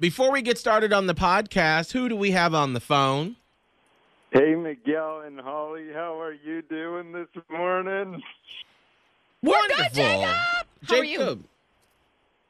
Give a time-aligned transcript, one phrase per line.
[0.00, 3.36] Before we get started on the podcast, who do we have on the phone?
[4.32, 8.22] Hey, Miguel and Holly, how are you doing this morning?
[9.42, 9.92] Wonderful.
[9.92, 10.66] Jacob!
[10.84, 11.18] How are you?
[11.18, 11.44] Jacob.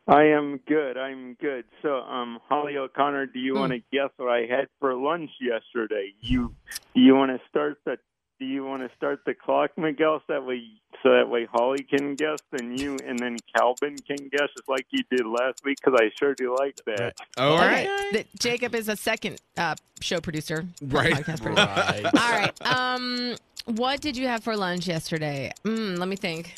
[0.07, 0.97] I am good.
[0.97, 1.65] I'm good.
[1.83, 3.61] So, um, Holly O'Connor, do you Hmm.
[3.61, 6.15] want to guess what I had for lunch yesterday?
[6.21, 6.55] You,
[6.95, 7.99] do you want to start the
[8.39, 10.63] Do you want to start the clock, Miguel, so that way
[11.03, 14.87] so that way Holly can guess, then you, and then Calvin can guess, just like
[14.91, 15.79] you did last week?
[15.83, 17.15] Because I sure do like that.
[17.37, 17.67] All Okay.
[17.89, 18.13] right.
[18.13, 20.67] That Jacob is a second uh, show producer.
[20.83, 21.13] Right.
[21.15, 21.67] Podcast producer.
[21.67, 22.05] Right.
[22.05, 22.67] All right.
[22.67, 23.37] Um,
[23.67, 25.53] what did you have for lunch yesterday?
[25.65, 26.55] Mm, let me think.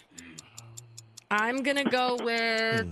[1.30, 2.86] I'm gonna go with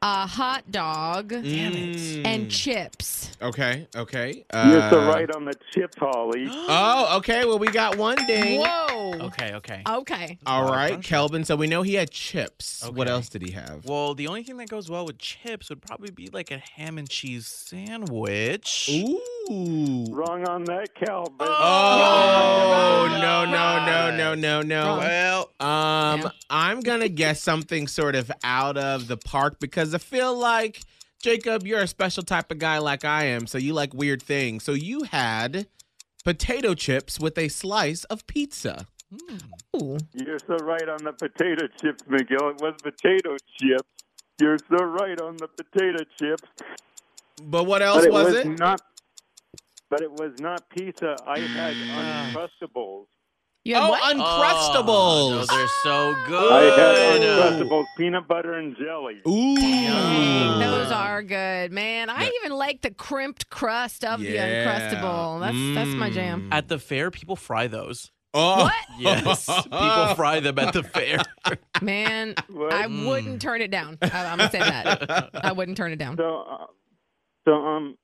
[0.00, 2.24] a hot dog Mm.
[2.24, 3.32] and chips.
[3.42, 4.44] Okay, okay.
[4.54, 6.46] You're so Uh, right on the chips, Holly.
[6.68, 7.44] Oh, okay.
[7.44, 8.60] Well, we got one ding.
[8.60, 9.14] Whoa.
[9.28, 9.82] Okay, okay.
[9.88, 10.38] Okay.
[10.46, 11.44] All Wow, right, bunch of- Kelvin.
[11.44, 12.84] So we know he had chips.
[12.88, 13.84] What else did he have?
[13.84, 16.98] Well, the only thing that goes well with chips would probably be like a ham
[16.98, 18.88] and cheese sandwich.
[18.92, 20.04] Ooh.
[20.10, 21.34] Wrong on that, Calvin.
[21.40, 23.20] Oh Wrong.
[23.20, 24.96] no no no no no no.
[24.98, 26.30] Well, um, Yeah.
[26.50, 30.82] I'm gonna guess something sort of out of the park because I feel like
[31.20, 34.64] Jacob, you're a special type of guy like I am, so you like weird things.
[34.64, 35.66] So you had
[36.24, 38.86] potato chips with a slice of pizza.
[39.76, 39.98] Ooh.
[40.14, 42.50] You're so right on the potato chips, Miguel.
[42.50, 43.88] It was potato chips.
[44.40, 46.48] You're so right on the potato chips.
[47.42, 48.58] But what else but it was, was it?
[48.58, 48.80] not.
[49.90, 51.16] But it was not pizza.
[51.26, 52.32] I had Ah.
[52.34, 53.06] Uncrustables.
[53.68, 54.16] You had Oh, what?
[54.16, 54.88] Uncrustables.
[54.88, 56.52] Oh, those are so good.
[56.52, 59.20] I had Uncrustables, peanut butter and jelly.
[59.28, 59.56] Ooh.
[59.56, 62.08] Dang, those are good, man.
[62.08, 62.30] I Yeah.
[62.40, 65.40] even like the crimped crust of the Uncrustable.
[65.40, 66.48] That's that's my jam.
[66.48, 66.54] Mm.
[66.54, 68.10] At the fair, people fry those.
[68.32, 68.64] Oh.
[68.64, 68.72] What?
[68.98, 71.18] Yes, people fry them at the fair.
[71.82, 72.72] Man, What?
[72.72, 73.98] I wouldn't turn it down.
[74.00, 75.30] I, I'm gonna say that.
[75.34, 76.16] I wouldn't turn it down.
[76.16, 76.66] So, uh,
[77.44, 77.96] so um,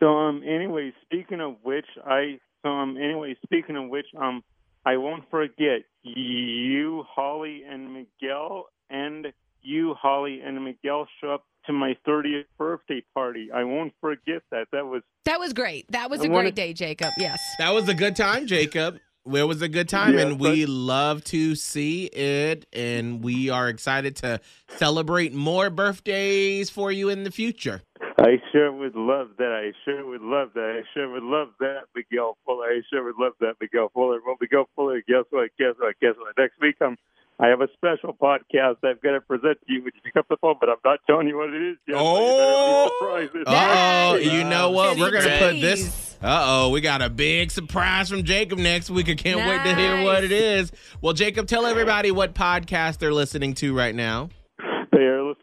[0.00, 0.42] so um.
[0.46, 2.96] Anyway, speaking of which, I so um.
[2.96, 4.42] Anyway, speaking of which, um,
[4.86, 9.26] I won't forget you, Holly, and Miguel, and
[9.62, 13.48] you, Holly, and Miguel show up to my 30th birthday party.
[13.52, 14.68] I won't forget that.
[14.72, 15.90] That was That was great.
[15.90, 17.10] That was I a wanna- great day, Jacob.
[17.18, 17.40] Yes.
[17.58, 19.00] That was a good time, Jacob.
[19.26, 22.64] It was a good time, Yeah, and we love to see it.
[22.72, 27.82] And we are excited to celebrate more birthdays for you in the future.
[28.18, 29.52] I sure would love that.
[29.52, 30.80] I sure would love that.
[30.80, 32.64] I sure would love that, Miguel Fuller.
[32.66, 34.20] I sure would love that, Miguel Fuller.
[34.26, 35.50] Well, Miguel Fuller, guess what?
[35.58, 35.94] Guess what?
[36.00, 36.32] Guess what?
[36.38, 36.96] Next week, I'm,
[37.38, 39.82] I have a special podcast I've got to present to you.
[39.84, 40.54] Would you pick up the phone?
[40.58, 41.96] But I'm not telling you what it is yet.
[41.98, 42.84] so Oh.
[42.84, 43.46] you better be surprised.
[43.48, 44.98] Uh oh, you know what?
[44.98, 46.16] We're gonna put this.
[46.22, 49.10] Uh oh, we got a big surprise from Jacob next week.
[49.10, 50.72] I can't wait to hear what it is.
[51.02, 54.30] Well, Jacob, tell everybody what podcast they're listening to right now.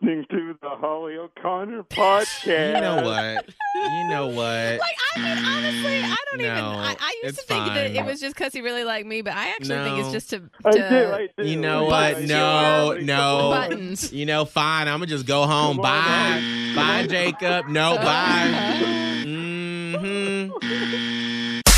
[0.04, 2.46] They are listening to the Holly O'Connor podcast.
[2.76, 3.46] You know what?
[3.76, 4.80] You know what?
[4.80, 6.56] Like I mean, honestly, I don't even.
[6.56, 7.96] No, I, I used it's to think that fine.
[7.96, 10.50] it was just because he really liked me, but I actually think it's just to.
[10.66, 11.12] I to do.
[11.12, 11.48] I do.
[11.48, 12.24] You know I what?
[12.24, 13.50] No, no.
[13.52, 14.12] Buttons.
[14.12, 14.88] You know, fine.
[14.88, 15.78] I'm gonna just go home.
[15.78, 16.76] Come on, Bye, man.
[16.76, 17.68] bye, Jacob.
[17.70, 18.82] No, bye.
[19.24, 20.50] hmm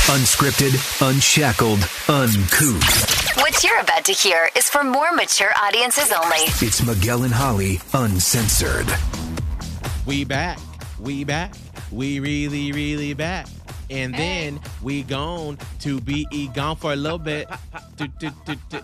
[0.07, 3.15] Unscripted, unshackled, uncouth.
[3.56, 6.40] What you're about to hear is for more mature audiences only.
[6.60, 8.86] It's Miguel and Holly, uncensored.
[10.06, 10.60] We back.
[11.00, 11.56] We back.
[11.90, 13.48] We really, really back.
[13.90, 17.48] And then we gone to be gone for a little bit.
[17.96, 18.82] Do, do, do, do.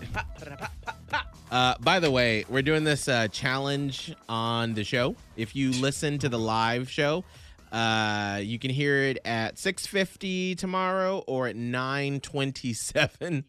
[1.50, 5.16] Uh, by the way, we're doing this uh, challenge on the show.
[5.36, 7.24] If you listen to the live show,
[7.72, 13.44] uh, you can hear it at 6.50 tomorrow or at 9.27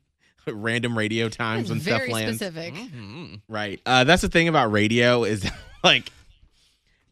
[0.47, 2.37] random radio times when Very stuff lands.
[2.37, 2.73] specific.
[2.73, 3.41] Mhm.
[3.47, 3.81] Right.
[3.85, 5.49] Uh, that's the thing about radio is
[5.83, 6.11] like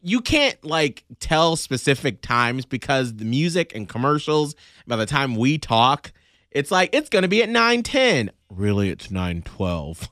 [0.02, 4.54] you can't like tell specific times because the music and commercials
[4.86, 6.12] by the time we talk,
[6.50, 8.30] it's like it's gonna be at nine ten.
[8.50, 10.08] Really, it's nine twelve.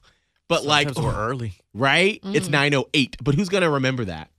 [0.48, 1.52] But like Sometimes we're early.
[1.74, 2.52] right, it's Mm.
[2.52, 3.16] nine oh eight.
[3.22, 4.30] But who's gonna remember that?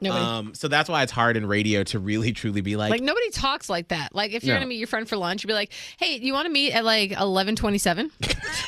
[0.00, 0.24] Nobody.
[0.24, 3.30] Um, so that's why it's hard in radio to really truly be like, like nobody
[3.30, 4.14] talks like that.
[4.14, 4.60] Like if you're No.
[4.60, 6.84] gonna meet your friend for lunch, you'd be like, "Hey, you want to meet at
[6.84, 8.10] like 11:27?"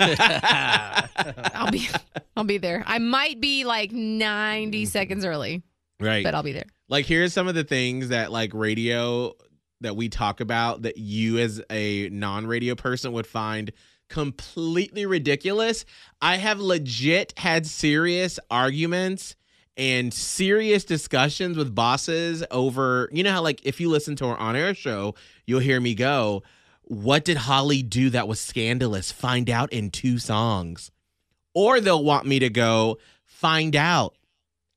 [1.55, 1.88] I'll be,
[2.37, 2.82] I'll be there.
[2.87, 5.62] I might be like 90 seconds early,
[6.00, 6.25] right.
[6.25, 6.66] but I'll be there.
[6.88, 9.32] like here's some of the things that like radio
[9.82, 13.72] that we talk about that you as a non-radio person would find
[14.08, 15.84] completely ridiculous
[16.20, 19.37] i have legit had serious arguments
[19.81, 24.37] and serious discussions with bosses over you know how like if you listen to our
[24.37, 25.15] on-air show
[25.47, 26.43] you'll hear me go
[26.82, 30.91] what did holly do that was scandalous find out in two songs
[31.55, 34.15] or they'll want me to go find out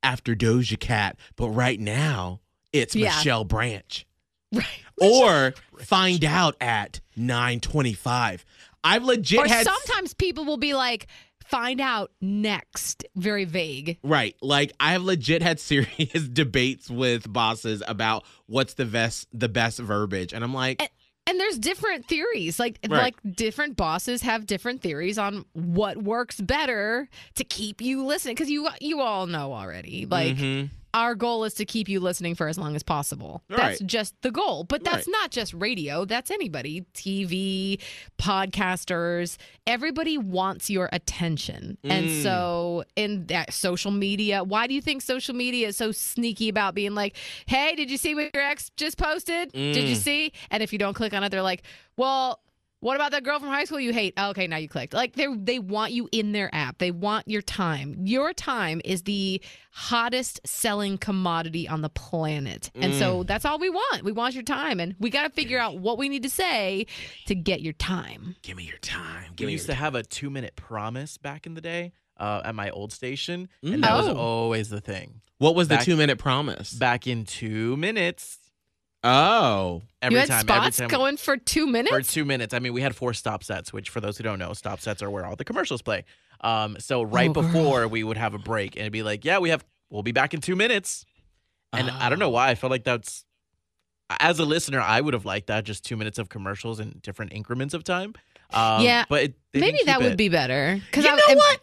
[0.02, 2.40] after Doja Cat, but right now
[2.72, 3.14] it's Yeah.
[3.16, 4.06] Michelle Branch.
[4.52, 4.66] Right.
[5.00, 8.44] Or find out at 925.
[8.84, 11.08] I've legit Or had sometimes people will be like,
[11.44, 13.04] find out next.
[13.16, 13.98] Very vague.
[14.02, 14.36] Right.
[14.42, 19.78] Like I have legit had serious debates with bosses about what's the best the best
[19.78, 20.32] verbiage.
[20.32, 20.82] And I'm like,
[21.26, 22.58] And there's different theories.
[22.58, 23.14] Like Right.
[23.24, 28.50] like different bosses have different theories on what works better to keep you listening cuz
[28.50, 30.06] you you all know already.
[30.06, 30.70] Like mhm.
[30.94, 33.42] Our goal is to keep you listening for as long as possible.
[33.48, 33.86] That's Right.
[33.86, 34.64] just the goal.
[34.64, 35.12] But that's Right.
[35.20, 37.78] not just radio, that's anybody, TV,
[38.16, 39.36] podcasters.
[39.66, 41.78] Everybody wants your attention.
[41.84, 42.22] And Mm.
[42.22, 46.74] so in that social media, why do you think social media is so sneaky about
[46.74, 49.52] being like, "Hey, did you see what your ex just posted?
[49.52, 50.00] Did you Mm.
[50.02, 51.62] see?" And if you don't click on it, they're like,
[51.96, 52.40] "Well,
[52.84, 54.14] what about that girl from high school you hate?
[54.16, 54.92] Oh, okay, now you clicked.
[54.94, 56.78] Like they they want you in their app.
[56.78, 57.96] They want your time.
[58.04, 59.40] Your time is the
[59.72, 62.70] hottest selling commodity on the planet.
[62.74, 63.26] And so Mm.
[63.26, 64.04] that's all we want.
[64.04, 66.86] We want your time and we got to figure out what we need to say
[67.26, 68.36] to get your time.
[68.42, 69.32] give me your time.
[69.36, 71.92] Give We me used your to have a two minute promise back in the day
[72.18, 73.74] uh, at my old station, Mm.
[73.74, 74.14] and that was Oh.
[74.16, 75.20] always the thing.
[75.38, 76.72] What was the 2 minute promise?
[76.72, 78.38] Back in two minutes,
[79.04, 79.82] oh.
[80.02, 81.94] every you had time, spots every time going for two minutes?
[81.94, 82.52] for two minutes.
[82.54, 85.02] I mean, we had four stop sets, which for those who don't know, stop sets
[85.02, 86.04] are where all the commercials play.
[86.40, 87.42] Um, so right Oh, girl.
[87.44, 90.12] before we would have a break, and it'd be like, "Yeah, we have, we'll be
[90.12, 91.04] back in two minutes."
[91.72, 92.30] And I don't know Oh.
[92.30, 93.24] why I felt like that's,
[94.20, 97.32] as a listener, I would have liked that just two minutes of commercials in different
[97.32, 98.14] increments of time.
[98.52, 100.18] Um, Yeah, but it, Maybe that keep would it.
[100.18, 100.80] be better.
[100.86, 101.60] Because You know what?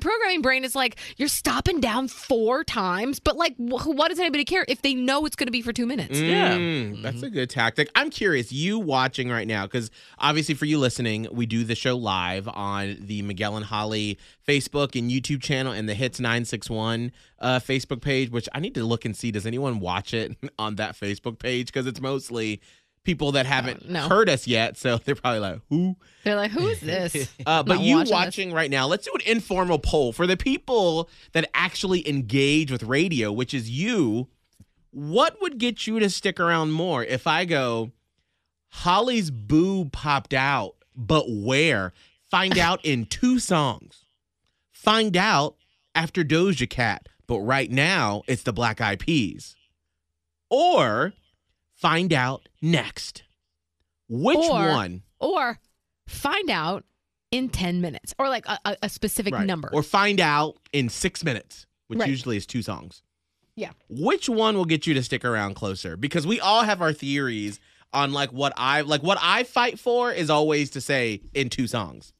[0.00, 3.86] Part of my programming brain is like, you're stopping down four times, but like, wh-
[3.88, 6.18] why does anybody care if they know it's going to be for two minutes?
[6.18, 6.56] Yeah.
[6.56, 7.88] Mm, That's a good tactic.
[7.94, 11.96] I'm curious, you watching right now, because obviously for you listening, we do the show
[11.96, 17.58] live on the Miguel and Holly Facebook and YouTube channel and the Hits 961 uh,
[17.60, 19.30] Facebook page, which I need to look and see.
[19.30, 21.66] Does anyone watch it on that Facebook page?
[21.66, 22.60] Because it's mostly
[23.08, 24.06] people that haven't no.
[24.06, 24.76] heard us yet.
[24.76, 25.96] So they're probably like, who?
[26.24, 27.32] They're like, who is this?
[27.46, 31.08] Uh, but you watching watching, right now, let's do an informal poll for the people
[31.32, 34.28] that actually engage with radio, which is you.
[34.90, 37.92] What would get you to stick around more if I go,
[38.68, 41.94] Holly's boo popped out, but where?
[42.30, 44.04] Find out in two songs.
[44.70, 45.56] Find out
[45.94, 49.56] after Doja Cat, but right now it's the Black Eyed Peas.
[50.50, 51.14] Or
[51.78, 53.22] find out next.
[54.08, 55.02] Which Or- one?
[55.20, 55.58] or
[56.06, 56.84] find out
[57.30, 59.46] in 10 minutes or like a, a, specific Right.
[59.46, 59.68] number.
[59.72, 62.08] Or find out in six minutes, which Right.
[62.08, 63.02] usually is two songs.
[63.56, 63.72] Yeah.
[63.88, 65.96] Which one will get you to stick around closer?
[65.96, 67.58] Because we all have our theories
[67.92, 71.66] on like what I like what I fight for is always to say in two
[71.66, 72.12] songs.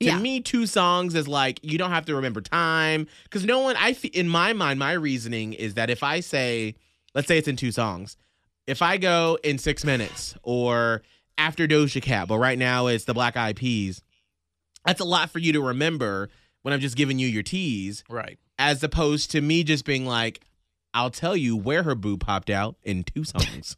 [0.00, 0.18] To Yeah.
[0.18, 3.76] me, two songs is like you don't have to remember time because no one.
[3.76, 6.74] I in my mind, my reasoning is that if I say,
[7.14, 8.16] let's say it's in two songs,
[8.68, 11.02] if I go in six minutes or
[11.38, 14.02] after Doja Cat, but right now it's the Black Eyed Peas,
[14.84, 16.28] that's a lot for you to remember
[16.62, 18.04] when I'm just giving you your teas.
[18.10, 18.38] right.
[18.58, 20.40] as opposed to me just being like,
[20.92, 23.76] I'll tell you where her boo popped out in two songs.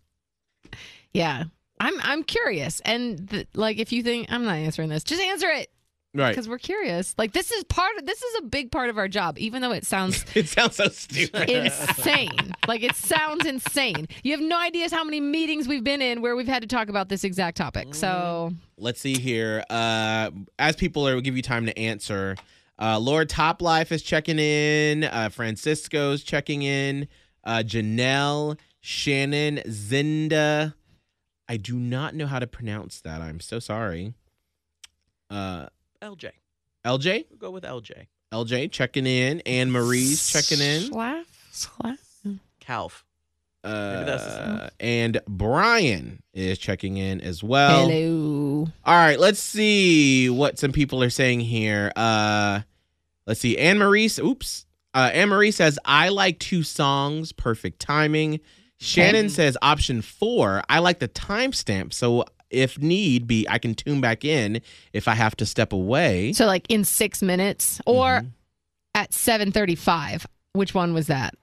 [1.12, 1.44] yeah.
[1.78, 2.80] I'm I'm curious.
[2.84, 5.70] And th- like if you think I'm not answering this, just answer it
[6.14, 6.30] right.
[6.30, 7.14] because we're curious.
[7.18, 9.72] Like this is part of this is a big part of our job even though
[9.72, 11.48] it sounds It sounds so stupid.
[11.48, 12.54] insane.
[12.68, 14.08] Like it sounds insane.
[14.22, 16.88] You have no ideas how many meetings we've been in where we've had to talk
[16.88, 17.94] about this exact topic.
[17.94, 19.62] So Let's see here.
[19.68, 22.36] Uh, as people are, we'll give you time to answer.
[22.78, 25.04] Uh, Lord Top Life is checking in.
[25.04, 27.06] Uh, Francisco's checking in.
[27.44, 30.72] Uh, Janelle, Shannon, Zinda.
[31.46, 33.20] I do not know how to pronounce that.
[33.20, 34.14] I'm so sorry.
[35.28, 35.66] Uh,
[36.02, 36.30] LJ.
[36.84, 38.06] LJ, We'll go with LJ.
[38.32, 39.40] LJ checking in.
[39.40, 40.90] Anne Marie's checking in.
[40.90, 41.24] Schlaff?
[41.52, 42.38] Schlaff?
[42.60, 43.04] Calf.
[43.62, 47.88] Uh, and Brian is checking in as well.
[47.90, 48.66] Hello.
[48.84, 51.92] All right, let's see what some people are saying here.
[51.94, 52.60] Uh
[53.26, 53.58] let's see.
[53.58, 54.64] Anne Marie oops.
[54.94, 58.40] Uh Anne Marie says, I like two songs, perfect timing.
[58.78, 61.92] Shannon says option four, I like the timestamp.
[61.92, 64.60] So if need be, I can tune back in
[64.92, 66.32] if I have to step away.
[66.32, 68.30] So like in six minutes or Mhm.
[68.94, 70.26] at seven thirty five.
[70.52, 71.34] Which one was that?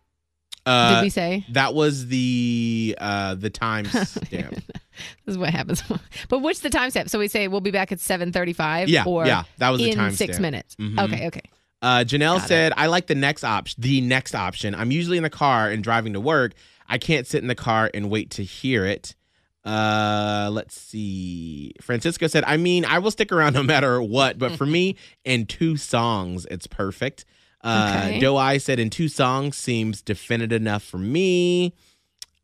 [0.66, 1.46] Uh, Did we say?
[1.52, 4.62] that was the uh the timestamp.
[5.28, 5.84] This is what happens.
[6.30, 7.08] but what's the timestamp?
[7.12, 8.90] So we say we'll be back at seven thirty five.
[8.90, 10.42] yeah, Or yeah, that was the in six timestamp.
[10.42, 10.76] minutes.
[10.78, 11.00] Mhm.
[11.04, 11.28] Okay.
[11.28, 11.42] Okay.
[11.84, 12.48] Uh, Janelle Got it.
[12.48, 13.80] said, "I like the next option.
[13.80, 14.74] The next option.
[14.74, 16.54] I'm usually in the car and driving to work.
[16.90, 19.14] I can't sit in the car and wait to hear it."
[19.68, 21.74] Uh, let's see.
[21.82, 24.96] Francisco said, "I mean, I will stick around no matter what, but for me,
[25.26, 27.26] in two songs, it's perfect."
[27.64, 28.20] Uh, Okay.
[28.20, 31.74] Doe I said, "In two songs seems definite enough for me."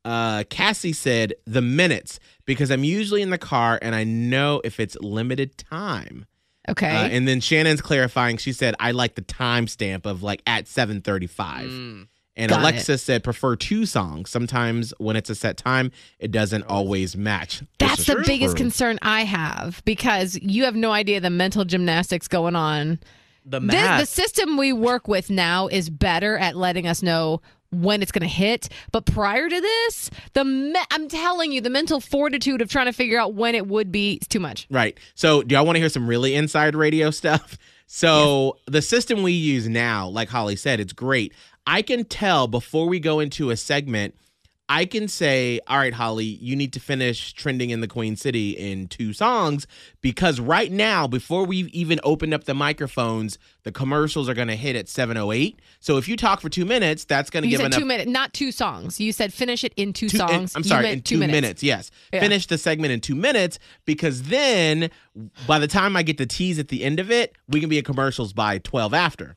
[0.04, 4.78] Uh, Cassie said the minutes because I'm usually in the car and I know if
[4.82, 6.26] it's limited time.
[6.68, 6.90] Okay.
[6.94, 8.36] Uh, and then Shannon's clarifying.
[8.38, 11.70] She said I like the timestamp of like at 7:35.
[11.70, 12.08] Mm.
[12.36, 14.30] And Got Alexa said prefer two songs.
[14.32, 17.62] Sometimes when it's a set time, it doesn't always match.
[17.78, 18.24] That's the true.
[18.26, 23.00] biggest concern I have because you have no idea the mental gymnastics going on.
[23.46, 24.00] The The, math.
[24.00, 28.22] the system we work with now is better at letting us know when it's going
[28.22, 28.68] to hit.
[28.92, 32.94] But prior to this, the me- I'm telling you, the mental fortitude of trying to
[32.94, 34.66] figure out when it would be is too much.
[34.72, 34.98] Right.
[35.14, 37.58] So, do y'all want to hear some really inside radio stuff?
[37.86, 41.34] So, the system we use now, like Holly said, it's great.
[41.66, 44.16] I can tell before we go into a segment,
[44.70, 48.52] I can say, all right, Holly, you need to finish trending in the Queen City
[48.52, 49.68] in two songs
[50.02, 54.56] because right now, before we've even opened up the microphones, the commercials are going to
[54.56, 55.58] hit at 7.08.
[55.82, 58.10] So if you talk for two minutes, that's going to give said enough two minutes,
[58.10, 59.02] not two songs.
[59.02, 60.56] You said finish it in two, two- in- songs.
[60.56, 61.62] I'm sorry, in two minutes.
[61.62, 62.22] Yes, Yeah.
[62.22, 64.90] finish the segment in two minutes because then
[65.46, 67.78] by the time I get the tease at the end of it, we can be
[67.78, 69.36] in commercials by twelve after.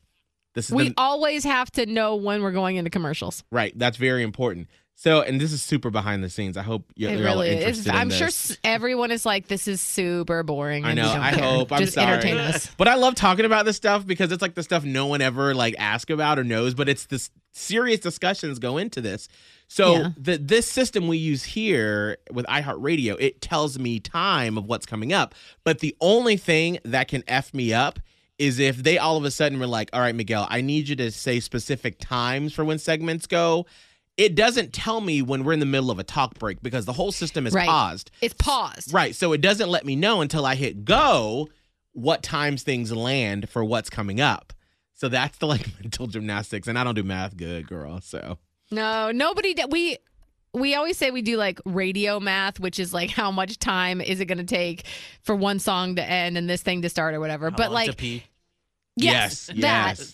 [0.57, 3.43] This is We the, always have to know when we're going into commercials.
[3.51, 3.77] right.
[3.77, 4.67] That's very important.
[4.99, 6.57] So, and this is super behind the scenes.
[6.57, 7.87] I hope you- It you're all really is.
[7.87, 8.29] I'm sure
[8.63, 11.07] everyone is like, "This is super boring." I know.
[11.11, 11.43] I care.
[11.43, 11.71] hope.
[11.71, 12.13] I'm Just sorry.
[12.13, 12.71] entertain us.
[12.77, 15.53] But I love talking about this stuff because it's like the stuff no one ever
[15.53, 16.73] like ask about or knows.
[16.73, 19.27] But it's this serious discussions go into this.
[19.67, 20.09] So Yeah.
[20.17, 25.13] the this system we use here with iHeartRadio, it tells me time of what's coming
[25.13, 25.35] up.
[25.63, 27.99] But the only thing that can f me up
[28.39, 30.95] is if they all of a sudden were like, "All right, Miguel, I need you
[30.97, 33.65] to say specific times for when segments go."
[34.15, 36.93] It doesn't tell me when we're in the middle of a talk break because the
[36.93, 37.67] whole system is Right.
[37.67, 38.09] paused.
[38.19, 38.91] It's paused.
[38.91, 39.15] Right.
[39.15, 41.49] So it doesn't let me know until I hit go
[41.93, 44.53] what times things land for what's coming up.
[44.95, 46.67] So that's the like mental gymnastics.
[46.67, 48.01] And I don't do math good, girl.
[48.01, 48.39] So
[48.71, 49.53] No, nobody.
[49.69, 49.97] We
[50.53, 54.19] we always say we do like radio math, which is like how much time is
[54.19, 54.85] it going to take
[55.21, 57.49] for one song to end and this thing to start or whatever.
[57.49, 58.23] How but long to like, pee?
[58.95, 59.57] yes, that.
[59.57, 60.13] yes.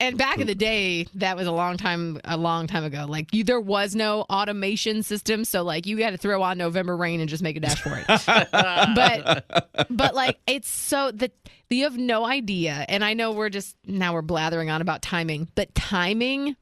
[0.00, 3.06] And back in the day, that was a long time, a long time ago.
[3.08, 6.96] Like you, there was no automation system, so like you had to throw on November
[6.96, 8.06] Rain and just make a dash for it.
[8.50, 11.32] but but like it's so that
[11.70, 12.84] you have no idea.
[12.88, 16.56] And I know we're just now we're blathering on about timing, but timing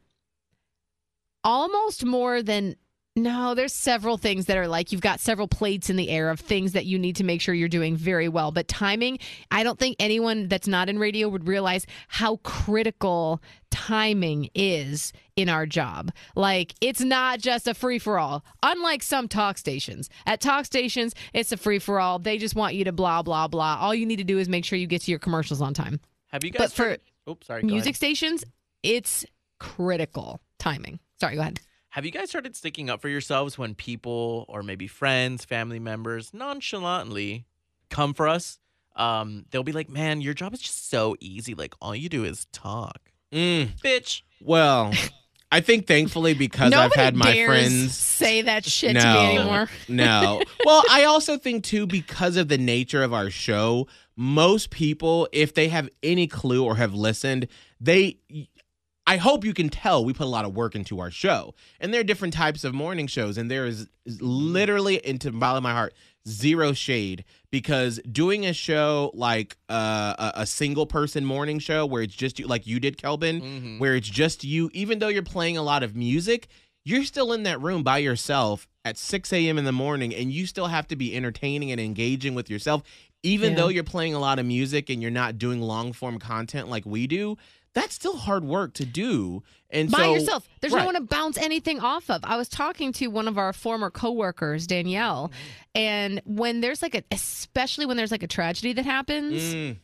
[1.42, 2.76] almost more than
[3.14, 6.40] no, there's several things that are like you've got several plates in the air of
[6.40, 8.52] things that you need to make sure you're doing very well.
[8.52, 9.18] But timing,
[9.50, 15.50] I don't think anyone that's not in radio would realize how critical timing is in
[15.50, 16.10] our job.
[16.34, 18.44] Like it's not just a free for all.
[18.62, 20.08] Unlike some talk stations.
[20.24, 22.18] At talk stations, it's a free for all.
[22.18, 23.76] They just want you to blah blah blah.
[23.78, 26.00] All you need to do is make sure you get to your commercials on time.
[26.28, 27.60] Have you guys But for Oops, sorry.
[27.60, 27.96] go Music ahead.
[27.96, 28.44] stations,
[28.82, 29.26] it's
[29.60, 30.98] critical timing.
[31.20, 31.60] Sorry, go ahead.
[31.92, 36.32] Have you guys started sticking up for yourselves when people or maybe friends, family members
[36.32, 37.44] nonchalantly
[37.90, 38.58] come for us?
[38.96, 41.54] Um, they'll be like, "Man, your job is just so easy.
[41.54, 42.98] Like all you do is talk,
[43.30, 44.90] Mm, bitch." well,
[45.52, 49.12] I think thankfully because Nobody I've had my dares friends say that shit no, to
[49.12, 49.68] me anymore.
[49.86, 50.42] no.
[50.64, 55.52] Well, I also think too because of the nature of our show, most people, if
[55.52, 57.48] they have any clue or have listened,
[57.82, 58.16] they.
[59.06, 61.92] I hope you can tell we put a lot of work into our show, and
[61.92, 65.58] there are different types of morning shows, and there is is literally, into the bottom
[65.58, 65.94] of my heart,
[66.28, 72.02] zero shade because doing a show like uh, a, a single person morning show where
[72.02, 73.78] it's just you, like you did, Kelvin, Mhm.
[73.80, 76.48] where it's just you, even though you're playing a lot of music,
[76.84, 79.58] you're still in that room by yourself at 6 a.m.
[79.58, 82.82] in the morning, and you still have to be entertaining and engaging with yourself.
[83.24, 83.56] Even Yeah.
[83.58, 86.84] though you're playing a lot of music and you're not doing long form content like
[86.84, 87.36] we do,
[87.74, 89.42] that's still hard work to do.
[89.70, 90.48] And by so, yourself.
[90.60, 90.80] There's right.
[90.80, 92.20] no one to bounce anything off of.
[92.24, 95.32] I was talking to one of our former coworkers, Danielle,
[95.74, 99.76] and when there's like a, especially when there's like a tragedy that happens, Mm,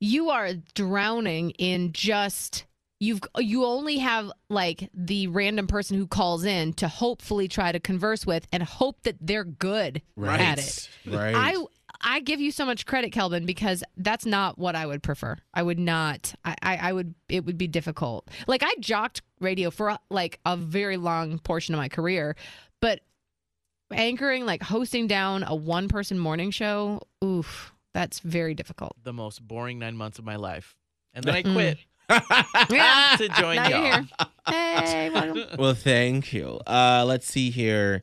[0.00, 2.64] you are drowning in just
[3.00, 7.78] you've you only have like the random person who calls in to hopefully try to
[7.80, 10.88] converse with and hope that they're good right, at it.
[11.06, 11.34] right.
[11.34, 11.56] I
[12.00, 15.36] I give you so much credit, Kelvin, because that's not what I would prefer.
[15.52, 16.34] I would not.
[16.44, 17.14] I, I, I would.
[17.28, 18.28] It would be difficult.
[18.46, 22.36] Like I jocked radio for like a very long portion of my career,
[22.80, 23.00] but
[23.92, 28.92] anchoring, like hosting down a one-person morning show, oof, that's very difficult.
[29.02, 30.76] The most boring nine months of my life,
[31.14, 31.52] and then I Mm.
[31.54, 31.78] quit
[32.70, 33.16] Yeah.
[33.18, 33.92] to join Now you're y'all.
[33.92, 34.06] here.
[34.46, 35.44] Hey, welcome.
[35.58, 36.60] well, thank you.
[36.66, 38.02] Uh, let's see here.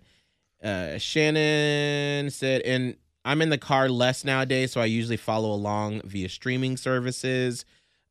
[0.63, 6.01] Uh, Shannon said, and I'm in the car less nowadays, so I usually follow along
[6.05, 7.65] via streaming services.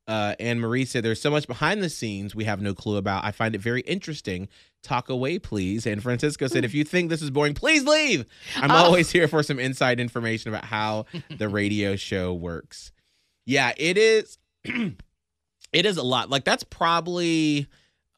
[0.06, 3.24] Uh, and Marie said, there's so much behind the scenes we have no clue about.
[3.24, 4.48] I find it very interesting
[4.82, 5.86] talk away, please.
[5.86, 8.26] And Francisco said, if you think this is boring, please leave.
[8.56, 8.74] I'm Oh.
[8.74, 11.06] always here for some inside information about how
[11.38, 12.92] the radio show works.
[13.46, 14.36] Yeah, it is.
[14.64, 16.28] it is a lot.
[16.30, 17.66] Like that's probably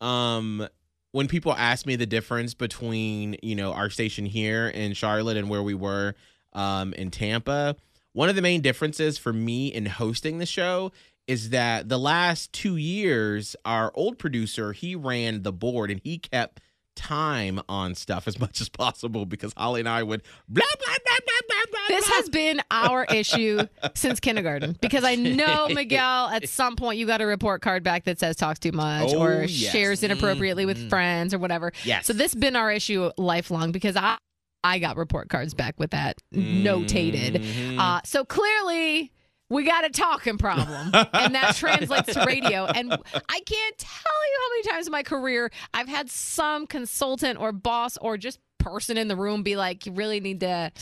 [0.01, 0.67] um
[1.13, 5.49] when people ask me the difference between you know our station here in Charlotte and
[5.49, 6.15] where we were
[6.57, 7.77] um in Tampa.
[8.13, 10.91] One of the main differences for me in hosting the show
[11.29, 16.19] is that the last two years, our old producer he ran the board and he
[16.19, 16.61] kept
[16.95, 21.17] time on stuff as much as possible because Holly and I would blah blah blah
[21.27, 21.97] blah blah blah.
[21.97, 27.07] This has been our issue since kindergarten because I know Miguel at some point you
[27.07, 29.51] got a report card back that says talks too much Oh, or yes.
[29.73, 30.89] shares inappropriately with Mhm.
[30.89, 31.73] friends or whatever.
[31.85, 32.07] yes.
[32.07, 34.17] So this has been our issue lifelong because I
[34.65, 37.43] I got report cards back with that notated.
[37.45, 37.79] Mhm.
[37.79, 39.13] Uh, so clearly
[39.49, 42.65] we got a talking problem, and that translates to radio.
[42.65, 47.39] And I can't tell you how many times in my career I've had some consultant
[47.39, 50.73] or boss or just person in the room be like, "You really need to."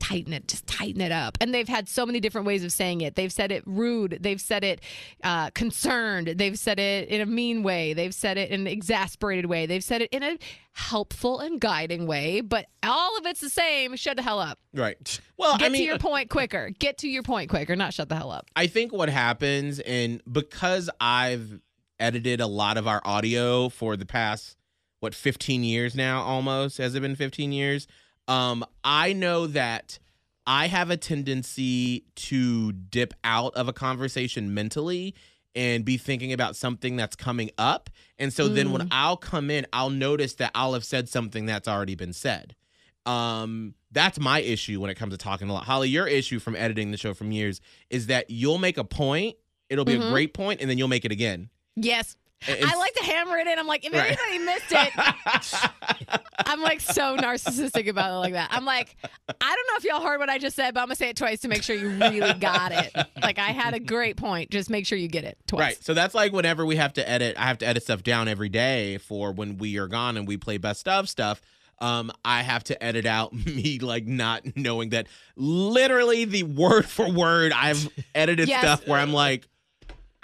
[0.00, 1.38] Tighten it, just tighten it up.
[1.40, 3.14] And they've had so many different ways of saying it.
[3.14, 4.18] They've said it rude.
[4.20, 4.82] They've said it
[5.22, 6.34] uh, concerned.
[6.36, 7.94] They've said it in a mean way.
[7.94, 9.64] They've said it in an exasperated way.
[9.64, 10.36] They've said it in a
[10.72, 12.42] helpful and guiding way.
[12.42, 13.96] But all of it's the same.
[13.96, 14.58] Shut the hell up.
[14.74, 15.20] right.
[15.38, 16.68] Well, Get I mean, to your point quicker.
[16.78, 18.46] Get to your point quicker, not shut the hell up.
[18.54, 21.60] I think what happens, and because I've
[21.98, 24.58] edited a lot of our audio for the past
[25.04, 27.86] what 15 years now, almost has it been 15 years?
[28.26, 29.98] Um, I know that
[30.46, 35.14] I have a tendency to dip out of a conversation mentally
[35.54, 37.90] and be thinking about something that's coming up.
[38.18, 41.68] And so then when I'll come in, I'll notice that I'll have said something that's
[41.68, 42.56] already been said.
[43.06, 45.64] Um, that's my issue when it comes to talking a lot.
[45.64, 49.36] Holly, your issue from editing the show from years is that you'll make a point,
[49.68, 50.08] it'll be Mhm.
[50.08, 51.50] a great point, and then you'll make it again.
[51.76, 52.16] Yes.
[52.48, 53.58] And- I like to hammer it in.
[53.58, 54.16] I'm like, if Right.
[54.18, 58.48] anybody missed it, I'm like so narcissistic about it like that.
[58.52, 60.96] I'm like, I don't know if y'all heard what I just said, but I'm gonna
[60.96, 62.94] say it twice to make sure you really got it.
[63.22, 64.50] Like I had a great point.
[64.50, 65.60] Just make sure you get it twice.
[65.60, 65.84] Right.
[65.84, 68.48] So that's like whenever we have to edit, I have to edit stuff down every
[68.48, 71.40] day for when we are gone and we play best of stuff.
[71.80, 77.10] Um, I have to edit out me like not knowing that literally the word for
[77.10, 78.60] word I've edited Yes.
[78.60, 79.46] stuff where I'm like,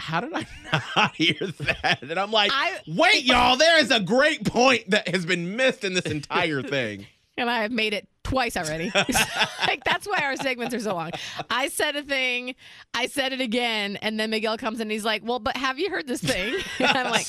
[0.01, 0.47] how did I
[0.97, 1.99] not hear that?
[2.03, 5.85] And I'm like, I wait, y'all, there is a great point that has been missed
[5.85, 7.07] in this entire thing.
[7.37, 8.93] and I have made it twice already.
[9.67, 11.11] like that's why our segments are so long.
[11.49, 12.55] I said a thing,
[12.95, 15.79] I said it again, and then Miguel comes in and he's like, Well, but have
[15.79, 16.55] you heard this thing?
[16.79, 17.27] And I'm like,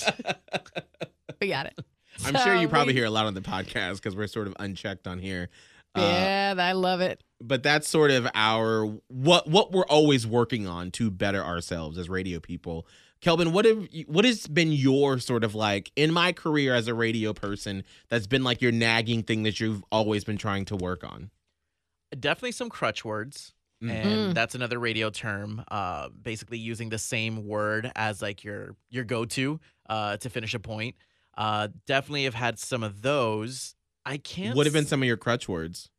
[1.41, 1.79] We got it.
[2.25, 4.55] I'm sure you probably we- hear a lot on the podcast because we're sort of
[4.59, 5.49] unchecked on here.
[5.95, 7.23] Uh, Yeah, I love it.
[7.41, 12.07] but that's sort of our what what we're always working on to better ourselves as
[12.09, 12.87] radio people.
[13.19, 16.93] Kelvin, what have what has been your sort of like in my career as a
[16.93, 21.03] radio person that's been like your nagging thing that you've always been trying to work
[21.03, 21.29] on?
[22.17, 23.53] Definitely some crutch words.
[23.83, 23.89] Mm.
[23.89, 24.33] And Mm.
[24.35, 29.59] that's another radio term, uh, basically using the same word as like your your go-to
[29.89, 30.95] uh, to finish a point.
[31.37, 33.75] Uh, definitely have had some of those.
[34.05, 34.55] I can't.
[34.55, 35.89] What have been some of your crutch words?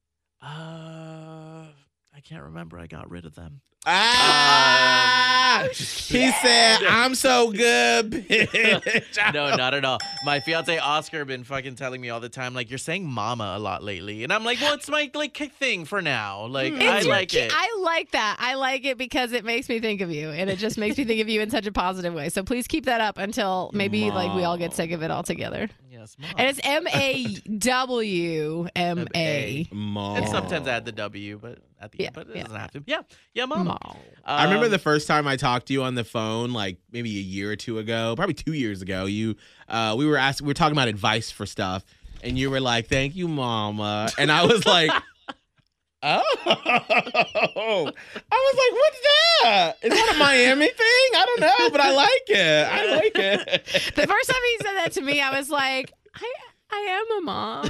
[0.40, 1.66] Uh,
[2.14, 2.78] I can't remember.
[2.78, 3.60] I got rid of them.
[3.84, 9.98] Ah, Um, he said, "I'm so good." bitch." no, not at all.
[10.24, 13.58] My fiance Oscar been fucking telling me all the time, like you're saying "mama" a
[13.58, 16.46] lot lately, and I'm like, well, it's my like kick thing for now.
[16.46, 17.50] Like I It's your like it.
[17.54, 18.36] I like that.
[18.38, 21.04] I like it because it makes me think of you, and it just makes me
[21.04, 22.28] think of you in such a positive way.
[22.28, 25.68] So please keep that up until maybe like we all get sick of it altogether.
[25.90, 26.30] yes, mom.
[26.36, 27.24] And it's M A
[27.58, 29.68] W M A.
[29.72, 30.16] Mom.
[30.18, 32.42] And sometimes I add the W, but at the Yeah, end, but it yeah.
[32.44, 32.82] doesn't have to.
[32.86, 33.02] Yeah,
[33.34, 33.76] yeah, mom.
[34.24, 37.10] I remember Um, the first time I talked to you on the phone, like maybe
[37.18, 39.06] a year or two ago, probably two years ago.
[39.06, 39.36] You,
[39.68, 41.84] uh, we were asking, we were talking about advice for stuff,
[42.22, 44.90] and you were like, "Thank you, Mama," and I was like,
[46.02, 47.92] "Oh," I
[48.30, 49.00] was like, "What's
[49.42, 49.72] that?
[49.82, 50.76] Is that a Miami thing?
[51.16, 52.68] I don't know, but I like it.
[52.70, 56.32] I like it." The first time he said that to me, I was like, I
[56.70, 57.64] I am a mom.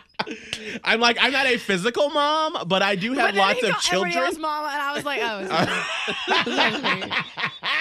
[0.84, 3.84] I'm like, I'm not a physical mom, but I do have But lots of called
[3.92, 4.24] everybody children.
[4.26, 5.50] else mama, and I was like, oh, it's,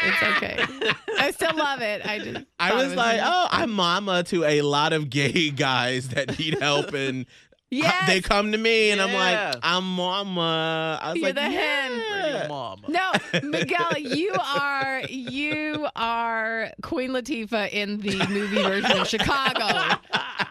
[0.04, 0.94] it's okay.
[1.18, 2.06] I still love it.
[2.06, 3.32] I just I thought it was like, funny.
[3.34, 7.26] oh, I'm mama to a lot of gay guys that need help, and
[7.70, 8.08] yes.
[8.08, 11.00] they come to me, and I'm like, I'm mama.
[11.02, 11.92] I was You're like, the hen.
[11.92, 12.48] yeah.
[12.48, 12.84] mom.
[12.88, 13.12] No,
[13.44, 19.98] Miguel, you are you are Queen Latifah in the movie version of Chicago.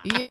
[0.04, 0.28] You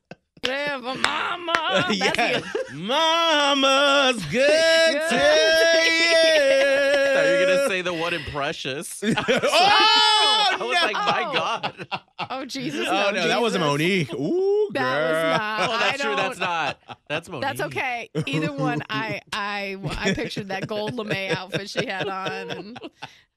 [0.51, 1.85] have a mama.
[1.99, 2.37] That's yeah.
[2.71, 2.77] you.
[2.79, 5.09] Mama's good Good.
[5.09, 9.03] to I thought you were gonna say the one in Precious.
[9.03, 10.81] oh, I was oh, no.
[10.85, 11.33] like, my Oh.
[11.33, 11.87] God.
[12.29, 12.87] Oh Jesus!
[12.89, 14.13] Oh no, that wasn't Jesus.
[14.13, 14.19] Mo'Nique.
[14.19, 15.69] Ooh, That was not.
[15.69, 16.15] Oh, that's I true.
[16.15, 16.79] That's don't- not.
[17.07, 17.41] That's Mo'Nique.
[17.41, 18.09] That's okay.
[18.25, 22.79] Either one, I I I pictured that gold lame outfit she had on, and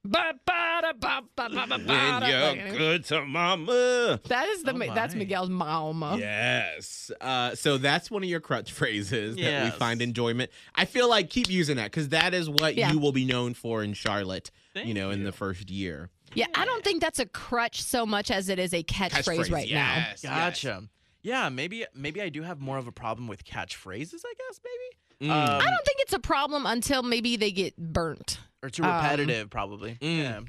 [0.05, 1.77] ba ba da ba ba ba ba ba.
[1.79, 2.53] When da.
[2.53, 4.19] you're good to mama.
[4.29, 5.19] That is the Oh, Ma- that's my.
[5.19, 6.17] Miguel's mama.
[6.19, 7.11] Yes.
[7.21, 10.51] Uh, so that's one of your crutch phrases that we find enjoyment.
[10.75, 12.93] I feel like keep using that because that is what Yeah.
[12.93, 14.51] you will be known for in Charlotte.
[14.75, 15.25] you Thank know, in you.
[15.27, 16.11] the first year.
[16.35, 19.69] Yeah, I don't think that's a crutch so much as it is a catchphrase, right
[19.69, 19.95] now.
[19.97, 20.33] yes, yes.
[20.33, 20.85] Gotcha.
[21.23, 24.21] Yeah, maybe maybe I do have more of a problem with catchphrases.
[24.25, 24.97] I guess maybe.
[25.21, 25.31] Mm.
[25.31, 28.39] Um, I don't think it's a problem until maybe they get burnt.
[28.63, 29.97] or too um, repetitive, probably.
[30.01, 30.19] Mm.
[30.23, 30.41] Yeah.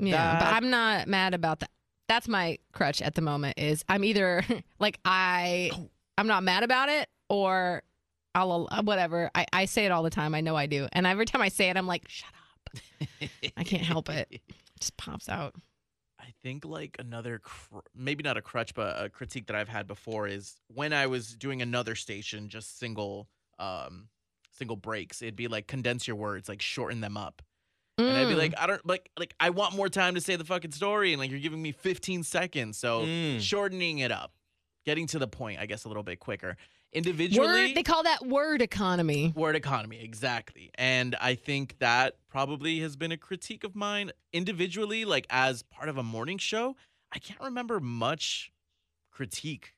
[0.00, 1.70] Yeah, but I'm not mad about that.
[2.08, 3.58] That's my crutch at the moment.
[3.58, 4.44] Is I'm either
[4.78, 5.70] like I
[6.16, 7.82] I'm not mad about it or
[8.34, 9.30] I'll whatever.
[9.34, 10.34] I, I say it all the time.
[10.34, 12.98] I know I do, and every time I say it, I'm like, shut up.
[13.56, 14.28] I can't help it.
[14.78, 15.56] It just pops out.
[16.20, 19.88] I think like another, cr- maybe not a crutch, but a critique that I've had
[19.88, 23.26] before is when I was doing another station, just single,
[23.58, 24.08] um,
[24.52, 25.22] single breaks.
[25.22, 27.42] It'd be like condense your words, like shorten them up,
[27.98, 28.38] and I'd be Mm.
[28.38, 31.20] like, I don't like, like I want more time to say the fucking story, and
[31.20, 33.40] like you're giving me 15 seconds, so Mm.
[33.40, 34.32] shortening it up,
[34.84, 36.56] getting to the point, I guess, a little bit quicker.
[36.90, 37.74] Individually, word.
[37.74, 39.34] They call that word economy.
[39.36, 40.70] Word economy, exactly.
[40.76, 45.90] And I think that probably has been a critique of mine individually, like as part
[45.90, 46.76] of a morning show.
[47.12, 48.50] I can't remember much
[49.10, 49.74] critique.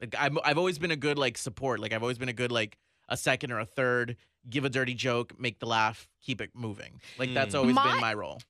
[0.00, 1.80] Like I'm, I've always been a good like support.
[1.80, 2.76] Like I've always been a good like
[3.12, 4.16] a second or a third,
[4.48, 7.00] give a dirty joke, make the laugh, keep it moving.
[7.18, 7.58] Like that's Mm.
[7.58, 8.40] always My- been my role.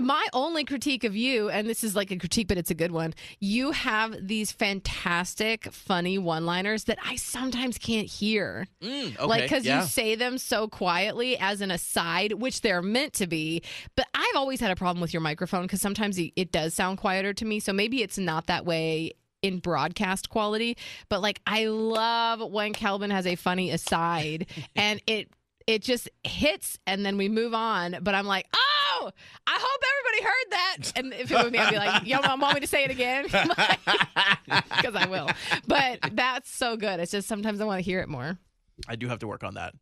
[0.00, 2.92] My only critique of you, and this is like a critique, but it's a good
[2.92, 3.14] one.
[3.40, 8.68] You have these fantastic, funny one-liners that I sometimes can't hear.
[8.80, 9.80] Mm, okay, like because yeah.
[9.82, 13.62] you say them so quietly as an aside which they're meant to be
[13.96, 17.32] but i've always had a problem with your microphone because sometimes it does sound quieter
[17.32, 20.76] to me so maybe it's not that way in broadcast quality
[21.08, 24.46] but like i love when Calvin has a funny aside
[24.76, 25.28] and it
[25.66, 29.10] it just hits and then we move on but i'm like oh
[29.46, 32.40] i hope everybody heard that and if it was me i'd be like yo mom
[32.40, 33.24] want me to say it again
[34.44, 35.28] because i will
[35.66, 38.38] but that's so good it's just sometimes i want to hear it more
[38.86, 39.74] I do have to work on that.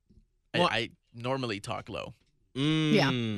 [0.55, 2.15] Well- I, I normally talk low.
[2.57, 2.93] Mm.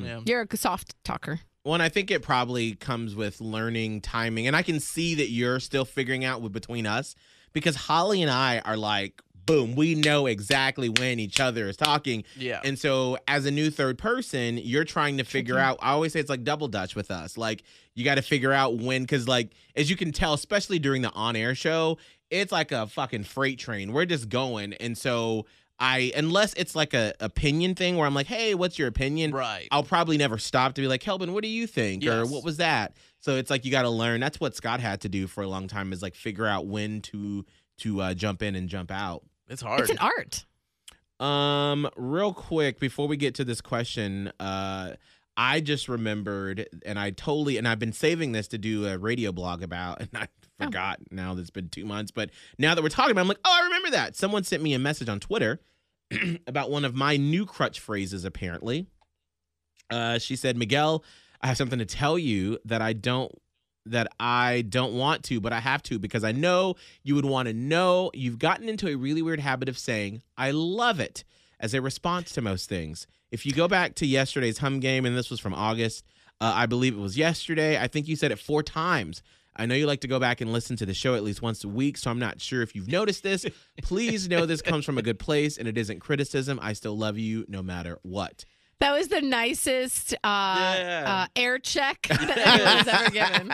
[0.05, 0.21] Yeah.
[0.25, 1.41] You're a soft talker.
[1.69, 4.47] Well, and I think it probably comes with learning timing.
[4.47, 7.13] And I can see that you're still figuring out with between us
[7.53, 12.23] because Holly and I are like, boom, we know exactly when each other is talking.
[12.35, 12.59] Yeah.
[12.63, 15.63] And so as a new third person, you're trying to figure mm-hmm.
[15.63, 17.37] out I always say it's like double dutch with us.
[17.37, 17.61] Like
[17.93, 21.11] you got to figure out when cuz like as you can tell especially during the
[21.11, 21.99] on-air show,
[22.31, 23.93] it's like a fucking freight train.
[23.93, 24.73] We're just going.
[24.73, 25.45] And so
[25.79, 29.67] I unless it's like a opinion thing where I'm like, "Hey, what's your opinion?" right.
[29.71, 32.05] I'll probably never stop to be like, Kelvin, what do you think?
[32.05, 32.95] Or what was that?
[33.21, 34.19] So it's like you got to learn.
[34.19, 37.01] That's what Scott had to do for a long time is like figure out when
[37.03, 37.45] to
[37.79, 39.23] to uh, jump in and jump out.
[39.47, 39.81] it's hard.
[39.81, 40.45] It's an art.
[41.19, 44.93] Um, real quick before we get to this question, uh,
[45.41, 49.31] I just remembered, and I totally, and I've been saving this to do a radio
[49.31, 50.27] blog about, and I
[50.61, 50.65] Oh.
[50.65, 52.11] forgot now that it's been two months.
[52.11, 54.17] But now that we're talking about, it, I'm like, oh, I remember that.
[54.17, 55.61] Someone sent me a message on Twitter
[56.47, 58.25] about one of my new crutch phrases.
[58.25, 58.85] Apparently,
[59.89, 61.03] uh, she said, Miguel,
[61.41, 63.31] I have something to tell you that I don't.
[63.85, 67.47] That I don't want to, but I have to because I know you would want
[67.47, 68.11] to know.
[68.13, 71.23] You've gotten into a really weird habit of saying, I love it
[71.59, 73.07] as a response to most things.
[73.31, 76.05] If you go back to yesterday's hum game, and this was from August,
[76.41, 79.21] uh, I believe it was yesterday, I think you said it four times.
[79.55, 81.63] I know you like to go back and listen to the show at least once
[81.65, 83.45] a week, so I'm not sure if you've noticed this.
[83.81, 86.59] Please know this comes from a good place and it isn't criticism.
[86.61, 88.45] I still love you no matter what.
[88.79, 91.03] That was the nicest uh, Yeah.
[91.05, 93.47] uh, air check that anyone's ever given.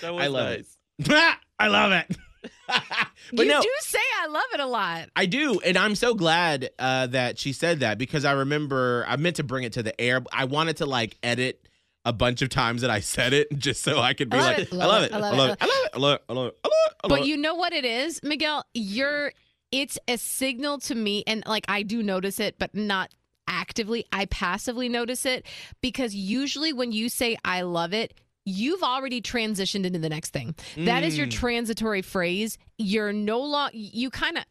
[0.00, 0.76] That was I love nice.
[1.00, 1.36] it.
[1.58, 2.16] I love it.
[2.66, 5.08] but you no, do say I love it a lot.
[5.16, 9.16] I do, and I'm so glad uh, that she said that because I remember I
[9.16, 10.22] meant to bring it to the air.
[10.32, 11.66] I wanted to like edit
[12.04, 14.58] a bunch of times that I said it just so I could be I like,
[14.58, 16.46] it, I love it, I love it, I love it, I love it, I love
[16.46, 18.64] it, I love it, But you know what it is, Miguel?
[18.74, 19.32] You're
[19.70, 23.10] it's a signal to me and like I do notice it, but not
[23.46, 24.06] actively.
[24.12, 25.46] I passively notice it
[25.80, 28.14] because usually when you say I love it,
[28.48, 30.54] you've already transitioned into the next thing.
[30.76, 31.32] That is your Mm.
[31.32, 32.56] transitory phrase.
[32.78, 34.44] You're no longer you kind of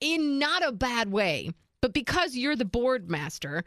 [0.00, 1.50] in not a bad way,
[1.80, 3.64] but because you're the board master,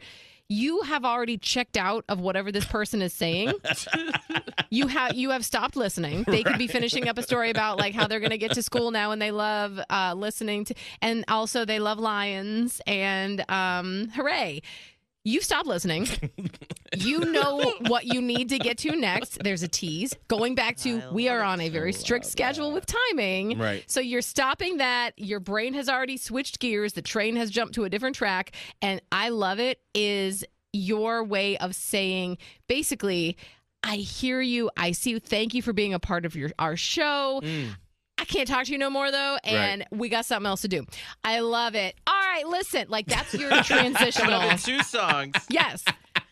[0.48, 3.52] you have already checked out of whatever this person is saying.
[4.70, 6.24] you have you have stopped listening.
[6.26, 8.62] They could be finishing up a story about like how they're going to get to
[8.62, 14.10] school now and they love uh, listening to, and also they love lions and um,
[14.14, 14.60] hooray.
[15.24, 16.06] You stop listening.
[16.96, 19.42] you know what you need to get to next.
[19.42, 20.14] There's a tease.
[20.28, 23.58] Going back to, we are on a very strict schedule with timing.
[23.58, 23.82] Right.
[23.86, 25.18] So you're stopping that.
[25.18, 26.92] Your brain has already switched gears.
[26.92, 28.52] The train has jumped to a different track.
[28.82, 33.36] And I love it is your way of saying basically,
[33.82, 34.70] I hear you.
[34.76, 35.20] I see you.
[35.20, 37.40] Thank you for being a part of your our show.
[37.42, 37.76] Mm.
[38.18, 40.86] I can't talk to you no more though, and we got something else to do.
[41.24, 41.94] I love it.
[42.06, 44.32] All right, listen, like that's your transitional.
[44.40, 45.34] Another two songs.
[45.50, 45.84] yes,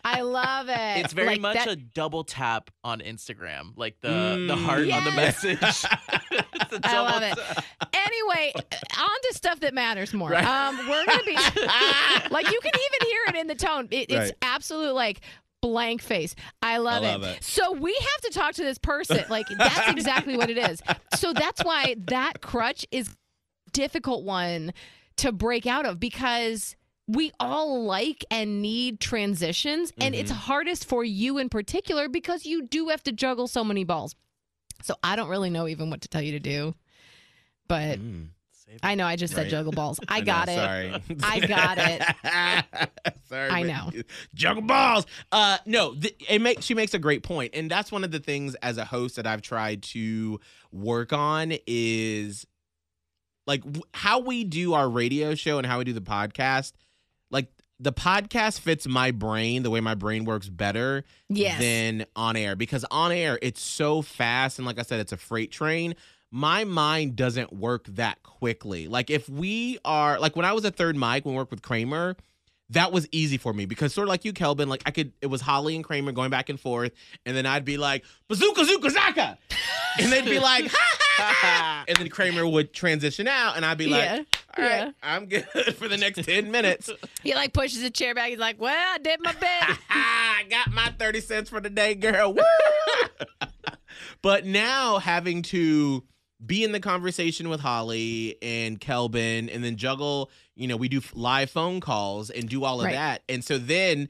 [0.05, 1.05] I love it.
[1.05, 4.65] It's very Like, much that- a double tap on Instagram, like the the Mm.
[4.65, 5.59] heart on the message.
[6.55, 7.39] It's a I double love it.
[7.93, 10.35] Anyway, on to stuff that matters more.
[10.35, 13.89] Um, we're gonna be like you can even hear it in the tone.
[13.91, 14.33] It, it's Right.
[14.43, 15.21] absolute like
[15.63, 16.35] blank face.
[16.61, 17.43] I love, I love it.
[17.43, 19.25] So we have to talk to this person.
[19.31, 20.83] Like that's exactly what it is.
[21.17, 23.17] So that's why that crutch is
[23.73, 24.75] difficult one
[25.17, 26.77] to break out of because
[27.09, 32.67] we all like and need transitions and it's hardest for you in particular because you
[32.67, 34.15] do have to juggle so many balls.
[34.83, 36.75] So I don't really know even what to tell you to do.
[37.69, 38.29] But Mm.
[38.83, 39.51] I know I just said Right.
[39.51, 39.99] juggle balls.
[40.09, 40.55] I, know, got it.
[40.57, 40.95] Sorry.
[41.23, 43.13] I got it.
[43.29, 43.51] sorry.
[43.51, 43.91] I know.
[44.35, 45.07] Juggle balls.
[45.31, 47.27] Uh no, th- it makes she makes a great.
[47.55, 51.53] And that's one of the things as a host that I've tried to work on
[51.67, 52.47] is
[53.47, 56.73] like w- how we do our radio show and how we do the podcast.
[57.31, 57.49] Like
[57.81, 61.61] the podcast fits my brain the way my brain works better Yes.
[61.61, 65.17] than on air because on air it's so fast and like I said it's a
[65.17, 65.95] freight train.
[66.35, 68.89] My mind doesn't work that quickly.
[68.89, 71.61] Like if we are like when I was a third mic when we worked with
[71.61, 72.17] Kramer,
[72.71, 75.27] that was easy for me because sort of like you, Kelvin, like I could it
[75.27, 76.93] was Holly and Kramer going back and forth,
[77.27, 79.37] and then I'd be like bazooka zooka zaka,
[80.01, 83.77] and they'd be like ha ha ha, and then Kramer would transition out, and I'd
[83.77, 84.17] be like, Yeah,
[84.57, 84.91] all right, yeah.
[85.03, 85.45] I'm good
[85.77, 86.91] for the next ten minutes.
[87.23, 88.31] he like pushes a chair back.
[88.31, 91.95] He's like, "Well, I did my bit." I got my 30 cents for the day,
[91.95, 92.33] girl.
[92.35, 92.43] Woo!
[94.23, 96.03] but now having to
[96.45, 101.01] be in the conversation with Holly and Kelvin and then juggle, you know, we do
[101.15, 102.95] live phone calls and do all of Right.
[102.95, 103.23] that.
[103.29, 104.09] And so then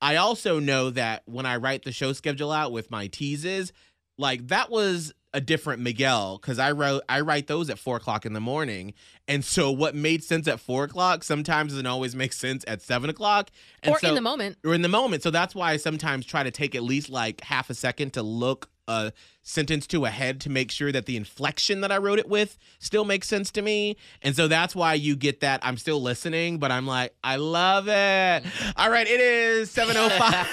[0.00, 3.72] I also know that when I write the show schedule out with my teases,
[4.18, 8.24] like that was a different Miguel because I wrote I write those at four o'clock
[8.24, 8.94] in the morning,
[9.26, 13.10] and so what made sense at four o'clock sometimes doesn't always make sense at seven
[13.10, 13.50] o'clock.
[13.82, 14.58] And or so, in the moment.
[14.64, 15.24] or in the moment.
[15.24, 18.22] So that's why I sometimes try to take at least like half a second to
[18.22, 22.18] look a sentence to a head to make sure that the inflection that I wrote
[22.18, 23.96] it with still makes sense to me.
[24.22, 27.88] And so that's why you get that I'm still listening, but I'm like, I love
[27.88, 28.44] it.
[28.76, 30.48] All right, it is 705.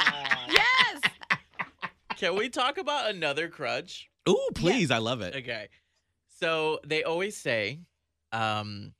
[0.52, 1.00] Yes.
[2.16, 4.10] Can we talk about another crutch?
[4.28, 4.90] Ooh, please.
[4.90, 5.34] I love it.
[5.36, 5.68] Okay.
[6.40, 7.80] So they always say,
[8.32, 8.92] um,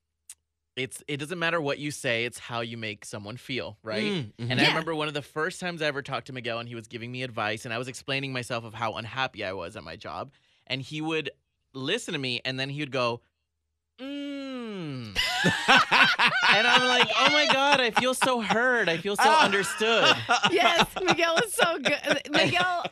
[0.83, 4.03] it's it doesn't matter what you say, it's how you make someone feel, right?
[4.03, 4.51] Mm, mhm.
[4.51, 6.75] And I remember one of the first times I ever talked to Miguel and he
[6.75, 9.85] was giving me advice and I was explaining myself of how unhappy I was at
[9.85, 10.33] my job.
[10.67, 11.31] And he would
[11.75, 13.21] listen to me and then he would go.
[15.69, 18.89] and I'm like, oh my God, I feel so heard.
[18.89, 19.45] I feel so Ah.
[19.45, 20.15] understood.
[20.51, 20.87] yes.
[21.03, 22.21] Miguel is so good.
[22.31, 22.85] Miguel.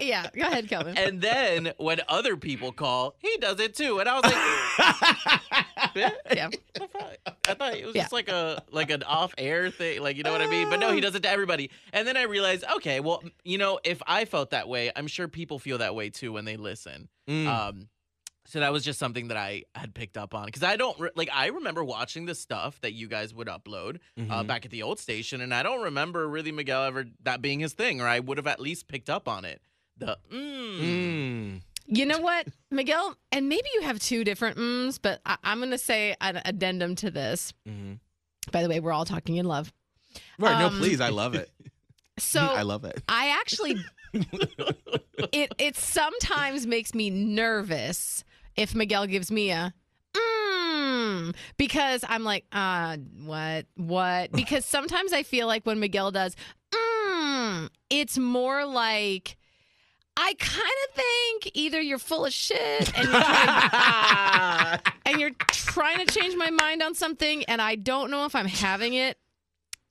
[0.00, 0.26] Yeah.
[0.34, 0.96] Go ahead, Kelvin.
[0.96, 3.98] And then when other people call, he does it too.
[4.00, 6.48] And I was like, Yeah.
[6.80, 7.16] I thought,
[7.48, 8.02] I thought it was Yeah.
[8.02, 10.70] just like a like an off air thing, like you know what I mean.
[10.70, 11.70] But no, he does it to everybody.
[11.92, 15.28] And then I realized, okay, well, you know, if I felt that way, I'm sure
[15.28, 17.08] people feel that way too when they listen.
[17.28, 17.46] Mm.
[17.46, 17.88] Um,
[18.50, 21.10] so that was just something that I had picked up on because I don't re-
[21.14, 21.30] like.
[21.32, 24.46] I remember watching the stuff that you guys would upload uh, Mhm.
[24.46, 27.72] back at the old station, and I don't remember really Miguel ever that being his
[27.72, 29.60] thing, or I would have at least picked up on it.
[29.96, 30.80] The mm.
[30.80, 31.60] Mm.
[31.86, 33.16] You know what, Miguel?
[33.32, 36.94] And maybe you have two different mms, but I- I'm going to say an addendum
[36.96, 37.52] to this.
[37.68, 37.98] Mhm.
[38.52, 39.72] By the way, we're all talking in love.
[40.38, 40.58] Right.
[40.58, 41.00] No, Um, please.
[41.00, 41.50] I love it.
[42.18, 43.02] So I love it.
[43.08, 43.76] I actually
[45.32, 48.24] it it sometimes makes me nervous
[48.60, 49.72] if Miguel gives me a
[50.14, 54.32] mm, because I'm like, uh, what, what?
[54.40, 56.36] Because sometimes I feel like when Miguel does,
[56.72, 59.36] mm, it's more like.
[60.16, 66.04] I kind of think either you're full of shit and you're, trying, and you're trying
[66.04, 69.16] to change my mind on something, and I don't know if I'm having it.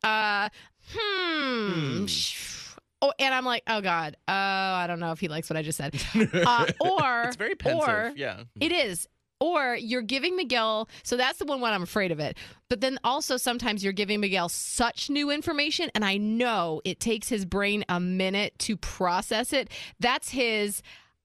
[0.04, 0.50] Uh,
[0.94, 2.06] hmm.
[2.06, 2.06] Hmm.
[3.02, 5.62] Oh, and I'm like, oh god, oh, I don't know if he likes what I
[5.62, 5.96] just said.
[6.46, 7.88] Uh, or It's very pensive.
[7.88, 8.44] Or yeah.
[8.60, 9.08] it is.
[9.42, 12.38] Or you're giving Miguel, so that's the one when I'm afraid of it.
[12.70, 17.30] But then also sometimes you're giving Miguel such new information, and I know it takes
[17.30, 19.70] his brain a minute to process it.
[20.00, 20.82] That's his.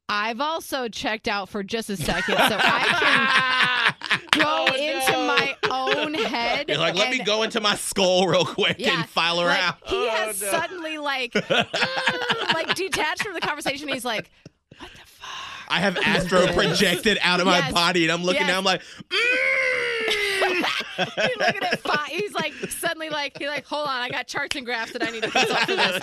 [0.09, 5.27] I've also checked out for just a second, so I can go Oh, into no.
[5.27, 6.69] my own head.
[6.69, 9.59] You're like, let me go into my skull real quick Yeah, and file her like,
[9.61, 9.77] out.
[9.87, 10.49] He Oh, has no.
[10.51, 13.88] suddenly like, mm, like detached from the conversation.
[13.88, 14.31] He's like,
[14.79, 15.29] what the fuck?
[15.69, 18.49] I have astro projected out of my body, and I'm looking Yes.
[18.51, 18.59] down.
[18.59, 20.64] I'm like, mm.
[20.97, 22.09] He's looking at five.
[22.09, 25.11] He's like suddenly like he's like, hold on, I got charts and graphs that I
[25.11, 26.03] need to consult for this.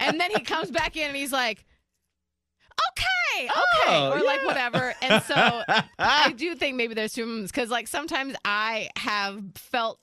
[0.00, 1.64] And then he comes back in and he's like,
[2.90, 4.94] okay, okay, Oh, or like whatever.
[5.02, 5.62] And so
[5.98, 9.98] I do think maybe there's two moments because like sometimes I have felt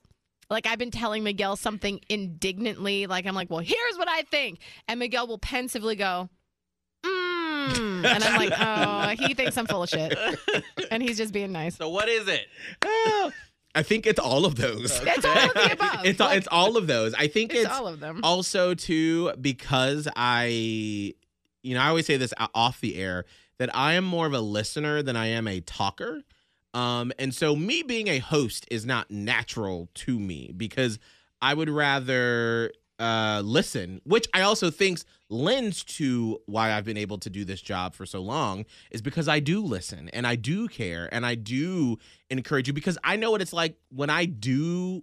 [0.50, 4.58] like I've been telling Miguel something indignantly, like I'm like, well, here's what I think,
[4.88, 6.28] and Miguel will pensively go.
[7.04, 8.04] Mm.
[8.04, 10.18] And I'm like, oh, he thinks I'm full of shit,
[10.90, 11.76] and he's just being nice.
[11.76, 12.46] So what is it?
[13.72, 15.00] I think it's all of those.
[15.04, 16.04] It's all of the above.
[16.04, 17.14] it's all, it's all of those.
[17.14, 18.20] I think it's it's, all of them.
[18.24, 21.14] also too because I,
[21.62, 23.24] you know, I always say this off the air
[23.58, 26.22] that I am more of a listener than I am a talker.
[26.72, 30.98] Um, and so me being a host is not natural to me because
[31.42, 37.18] I would rather uh, listen, which I also think lends to why I've been able
[37.18, 40.68] to do this job for so long is because I do listen and I do
[40.68, 41.96] care and I do
[42.28, 45.02] encourage you because I know what it's like when I do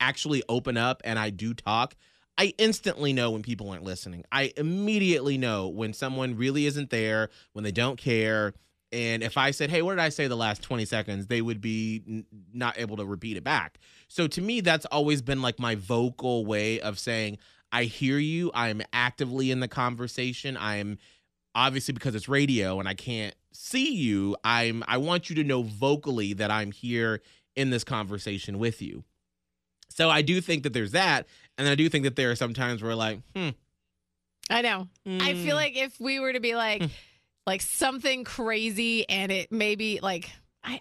[0.00, 1.94] actually open up and I do talk.
[2.38, 4.24] I instantly know when people aren't listening.
[4.30, 8.52] I immediately know when someone really isn't there, when they don't care.
[8.92, 11.60] And if I said, "Hey, what did I say the last 20 seconds?" they would
[11.60, 13.78] be n- not able to repeat it back.
[14.08, 17.38] So to me that's always been like my vocal way of saying,
[17.72, 18.50] "I hear you.
[18.54, 20.56] I am actively in the conversation.
[20.56, 20.98] I am
[21.54, 24.36] obviously because it's radio and I can't see you.
[24.44, 27.22] I'm I want you to know vocally that I'm here
[27.56, 29.04] in this conversation with you."
[29.88, 31.26] So I do think that there's that,
[31.58, 33.50] and I do think that there are some times where like, hmm,
[34.48, 34.88] I know.
[35.06, 36.82] I mm, feel like if we were to be like,
[37.46, 40.30] like something crazy, and it maybe like
[40.62, 40.80] I don't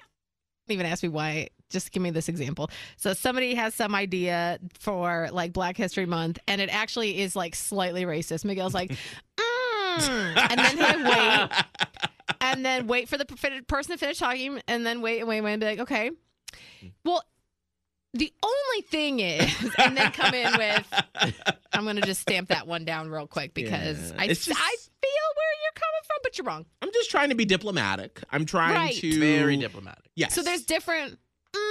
[0.69, 1.49] even ask me why.
[1.71, 2.69] Just give me this example.
[2.95, 7.55] So somebody has some idea for like Black History Month, and it actually is like
[7.55, 8.45] slightly racist.
[8.45, 8.91] Miguel's like,
[9.37, 11.49] mm, and then wait,
[12.39, 15.45] and then wait for the person to finish talking, and then wait and wait and
[15.45, 16.11] wait and be like, okay,
[17.03, 17.23] well.
[18.15, 21.03] The only thing is, and then come in with,
[21.73, 24.15] I'm going to just stamp that one down real quick because Yeah.
[24.17, 26.65] I, just- I feel where you're coming from, but you're wrong.
[26.81, 28.21] I'm just trying to be diplomatic.
[28.31, 28.95] I'm trying Right.
[28.95, 30.05] to Very diplomatic.
[30.15, 30.33] Yes.
[30.33, 31.19] So there's different
[31.53, 31.61] mm,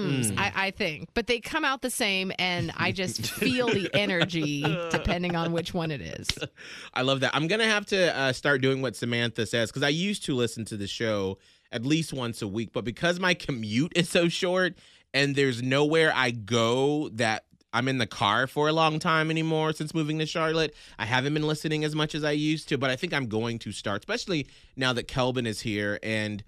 [0.00, 0.38] Mm.
[0.38, 4.62] I, I think, but they come out the same, and I just feel the energy
[4.90, 6.28] depending on which one it is.
[6.94, 7.34] I love that.
[7.34, 10.64] I'm gonna have to uh, start doing what Samantha says because I used to listen
[10.66, 11.38] to the show
[11.72, 14.74] at least once a week, but because my commute is so short
[15.14, 19.72] and there's nowhere I go that I'm in the car for a long time anymore
[19.72, 22.78] since moving to Charlotte, I haven't been listening as much as I used to.
[22.78, 26.42] But I think I'm going to start, especially now that Kelvin is here and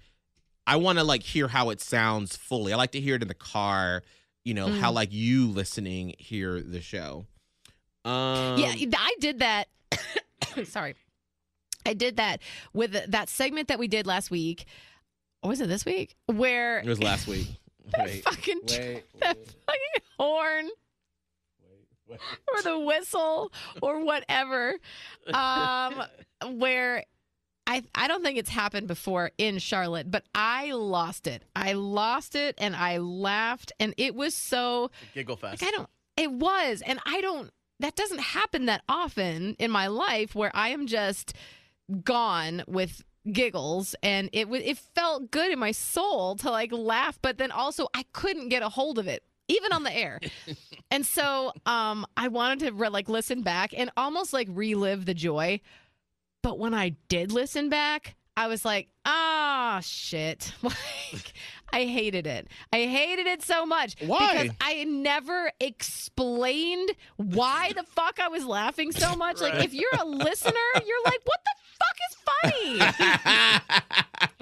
[0.67, 2.73] I want to like hear how it sounds fully.
[2.73, 4.03] I like to hear it in the car.
[4.45, 4.95] You know how Mm.
[4.95, 7.25] like you listening hear the show.
[8.03, 9.69] Um, yeah, I did that.
[10.65, 10.95] Sorry.
[11.85, 12.41] I did that
[12.73, 14.65] with that segment that we did last week.
[15.41, 16.15] Or was it this week?
[16.27, 17.47] Where It was last week.
[17.91, 20.69] That Wait, fucking wait, that wait, fucking horn
[22.09, 24.75] or the whistle or whatever.
[25.33, 26.03] Um,
[26.57, 27.03] where
[27.65, 31.43] I I don't think it's happened before in Charlotte, but I lost it.
[31.55, 35.61] I lost it and I laughed and it was so Giggle fest.
[35.61, 39.87] like I don't it was and I don't that doesn't happen that often in my
[39.87, 41.33] life where I am just
[42.03, 47.17] gone with giggles and it was it felt good in my soul to like laugh
[47.21, 50.19] but then also I couldn't get a hold of it even on the air.
[50.91, 55.13] and so um I wanted to re- like listen back and almost like relive the
[55.13, 55.61] joy.
[56.41, 60.53] But when I did listen back, I was like, ah, shit.
[61.13, 61.33] Like,
[61.71, 62.47] I hated it.
[62.71, 63.95] I hated it so much.
[63.99, 64.33] Why?
[64.33, 69.41] Because I never explained why the fuck I was laughing so much.
[69.41, 72.79] Like, if you're a listener, you're like, what the fuck is funny?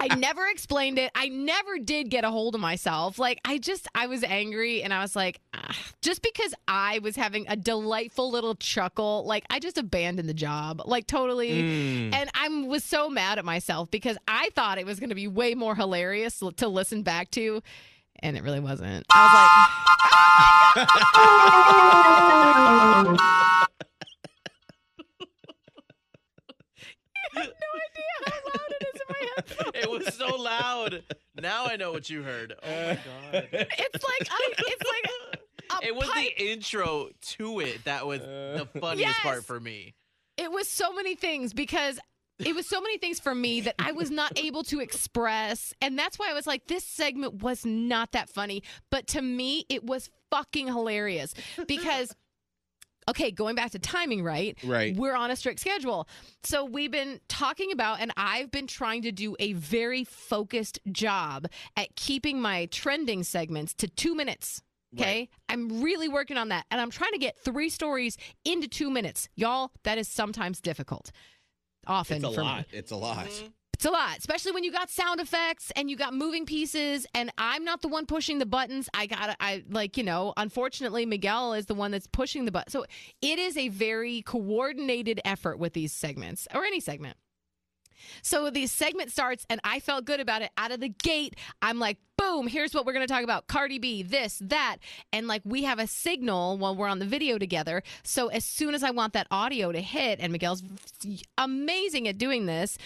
[0.00, 1.10] I never explained it.
[1.14, 3.18] I never did get a hold of myself.
[3.18, 7.14] Like I just I was angry and I was like ah, just because I was
[7.16, 10.82] having a delightful little chuckle, like I just abandoned the job.
[10.84, 12.14] Like totally Mm.
[12.14, 15.28] and I was so mad at myself because I thought it was going to be
[15.28, 17.62] way more hilarious to listen back to
[18.20, 19.06] and it really wasn't.
[19.10, 19.32] I was
[20.84, 20.92] like
[27.34, 28.70] You have no idea how loud
[29.36, 29.84] it is in my headphones.
[29.84, 31.02] it was so loud.
[31.40, 32.54] Now I know what you heard.
[32.62, 33.48] Oh my uh, god.
[33.52, 35.38] It's like I, it's like
[35.82, 36.36] a It was pipe.
[36.36, 39.94] the intro to it that was uh, the funniest part for me.
[40.36, 41.98] It was so many things because
[42.38, 45.72] it was so many things for me that I was not able to express.
[45.80, 48.62] And that's why I was like, this segment was not that funny.
[48.90, 51.34] But to me, it was fucking hilarious
[51.66, 52.14] because.
[53.08, 54.56] Okay, going back to timing, right?
[54.64, 54.96] Right.
[54.96, 56.08] We're on a strict schedule.
[56.44, 61.46] So we've been talking about, and I've been trying to do a very focused job
[61.76, 64.62] at keeping my trending segments to two minutes.
[64.94, 65.28] Okay.
[65.48, 66.66] I'm really working on that.
[66.70, 69.28] And I'm trying to get three stories into two minutes.
[69.36, 71.10] Y'all, that is sometimes difficult.
[71.86, 72.58] Often It's a for lot.
[72.58, 72.64] me.
[72.78, 73.26] It's a lot.
[73.26, 73.46] Mm-hmm.
[73.82, 77.04] It's a lot, especially when you got sound effects and you got moving pieces.
[77.16, 78.88] And I'm not the one pushing the buttons.
[78.94, 82.70] I got I like, you know, unfortunately, Miguel is the one that's pushing the button.
[82.70, 82.84] So
[83.20, 87.16] it is a very coordinated effort with these segments or any segment.
[88.22, 91.34] So the segment starts, and I felt good about it out of the gate.
[91.60, 94.76] I'm like, boom, here's what we're going to talk about Cardi B, this, that.
[95.12, 97.82] And like, we have a signal while we're on the video together.
[98.04, 100.62] So as soon as I want that audio to hit, and Miguel's
[101.36, 102.78] amazing at doing this.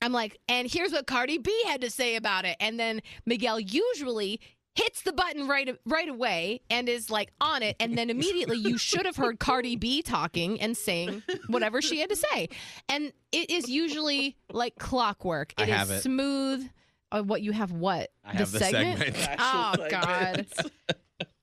[0.00, 2.56] I'm like, and here's what Cardi B had to say about it.
[2.60, 4.40] And then Miguel usually
[4.74, 8.78] hits the button right right away and is like on it and then immediately you
[8.78, 12.48] should have heard Cardi B talking and saying whatever she had to say.
[12.88, 15.52] And it is usually like clockwork.
[15.58, 16.02] I It is have it.
[16.02, 16.68] smooth.
[17.10, 18.10] Uh, what you have what?
[18.24, 19.16] I have the segment.
[19.40, 20.46] Oh god.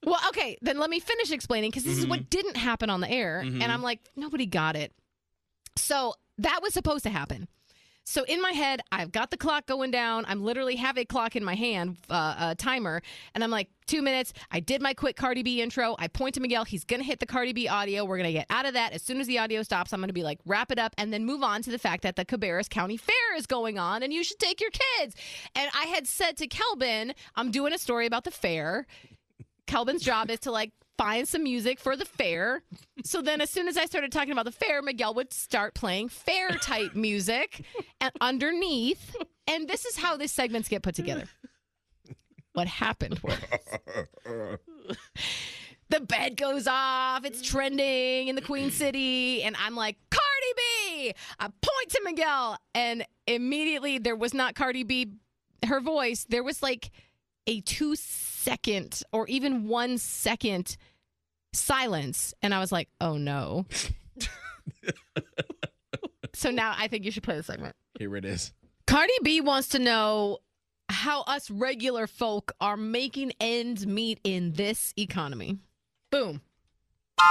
[0.05, 2.09] Well, okay, then let me finish explaining because this is Mm-hmm.
[2.11, 3.39] what didn't happen on the air.
[3.39, 4.93] And I'm like, nobody got it.
[5.75, 7.47] So that was supposed to happen.
[8.07, 10.25] So in my head, I've got the clock going down.
[10.27, 13.01] I'm literally have a clock in my hand, uh, a timer,
[13.33, 14.31] and I'm like, two minutes.
[14.51, 15.95] I did my quick Cardi B intro.
[15.97, 16.65] I point to Miguel.
[16.65, 18.05] He's gonna hit the Cardi B audio.
[18.05, 19.91] We're gonna get out of that as soon as the audio stops.
[19.91, 22.15] I'm gonna be like, wrap it up, and then move on to the fact that
[22.15, 25.15] the Cabarrus County Fair is going on, and you should take your kids.
[25.55, 28.85] And I had said to Kelvin, I'm doing a story about the fair.
[29.65, 32.63] Kelvin's job is to like find some music for the fair.
[33.03, 36.09] So then, as soon as I started talking about the fair, Miguel would start playing
[36.09, 37.63] fair type music
[38.01, 39.15] and underneath.
[39.47, 41.25] And this is how these segments get put together.
[42.53, 43.37] What happened was
[45.89, 51.13] the bed goes off, it's trending in the Queen City, and I'm like, Cardi B!
[51.39, 55.11] I point to Miguel, and immediately there was not Cardi B,
[55.65, 56.91] her voice, there was like
[57.47, 60.77] a two second or even one second
[61.53, 62.33] silence.
[62.41, 63.65] And I was like, oh no.
[66.33, 67.75] so now I think you should play the segment.
[67.97, 68.53] Here it is.
[68.87, 70.39] Cardi B wants to know
[70.89, 75.57] how us regular folk are making ends meet in this economy.
[76.11, 76.41] Boom.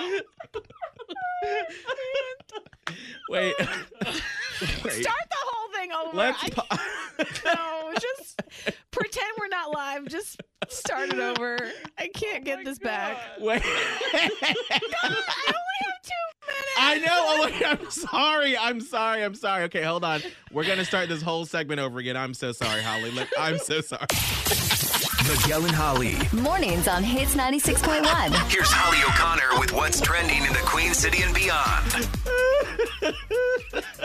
[3.28, 3.54] Wait.
[3.60, 4.92] Wait.
[4.92, 6.16] Start the whole thing over.
[6.16, 6.42] Let's.
[6.44, 6.66] I- Pa-
[7.44, 8.42] no, just
[8.90, 10.06] pretend we're not live.
[10.08, 11.58] Just start it over.
[11.98, 13.16] I can't get oh this back.
[13.38, 13.62] Wait.
[13.64, 13.74] I
[14.12, 14.30] only
[15.80, 16.76] have two minutes.
[16.78, 17.06] I know.
[17.10, 18.56] Oh, wait, I'm sorry.
[18.58, 19.24] I'm sorry.
[19.24, 19.64] I'm sorry.
[19.64, 20.22] Okay, hold on.
[20.52, 22.16] We're gonna start this whole segment over again.
[22.16, 23.10] I'm so sorry, Holly.
[23.12, 24.06] Look, I'm so sorry.
[25.28, 26.16] Miguel and Holly.
[26.32, 28.50] Mornings on Hits 96.1.
[28.50, 32.08] Here's Holly O'Connor with what's trending in the Queen City and beyond.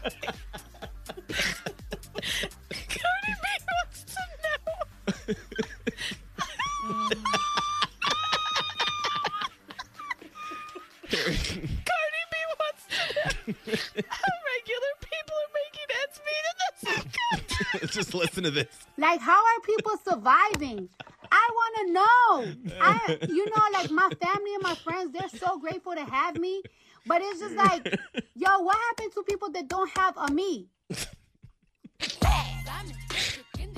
[18.41, 18.67] listen to this.
[18.97, 20.89] Like, how are people surviving?
[21.33, 22.45] I want to know.
[22.83, 26.63] I, you know, like my family and my friends, they're so grateful to have me.
[27.07, 27.87] But it's just like,
[28.35, 30.69] yo, what happened to people that don't have a me?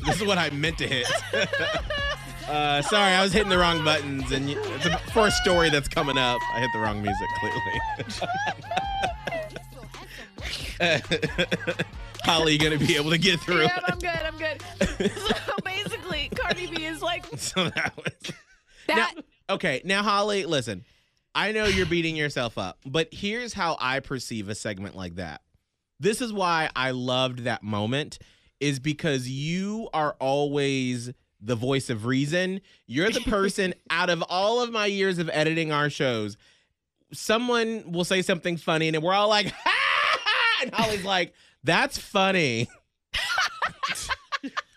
[0.05, 1.07] This is what I meant to hit.
[2.49, 5.71] uh, sorry, I was hitting the wrong buttons, and you, it's a, for a story
[5.71, 6.41] that's coming up.
[6.53, 7.81] I hit the wrong music clearly.
[12.25, 13.63] Holly, gonna be able to get through?
[13.63, 14.09] Yeah, I'm good.
[14.09, 15.11] I'm good.
[15.13, 18.33] So basically, Cardi B is like so that was.
[18.87, 19.15] that.
[19.17, 20.85] Now, okay, now Holly, listen.
[21.35, 25.41] I know you're beating yourself up, but here's how I perceive a segment like that.
[25.99, 28.19] This is why I loved that moment
[28.61, 31.11] is because you are always
[31.41, 32.61] the voice of reason.
[32.87, 36.37] You're the person out of all of my years of editing our shows,
[37.13, 41.33] someone will say something funny and we're all like, ha," and Holly's like,
[41.65, 42.69] that's funny.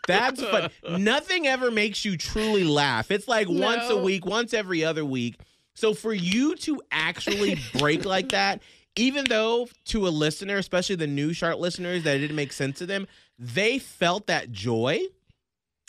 [0.08, 0.70] That's fun.
[1.00, 3.10] Nothing ever makes you truly laugh.
[3.10, 5.40] It's like once a week, once every other week.
[5.74, 8.62] So for you to actually break like that,
[8.96, 12.78] even though to a listener, especially the new sharp listeners, that it didn't make sense
[12.80, 13.08] to them,
[13.38, 15.00] they felt that joy.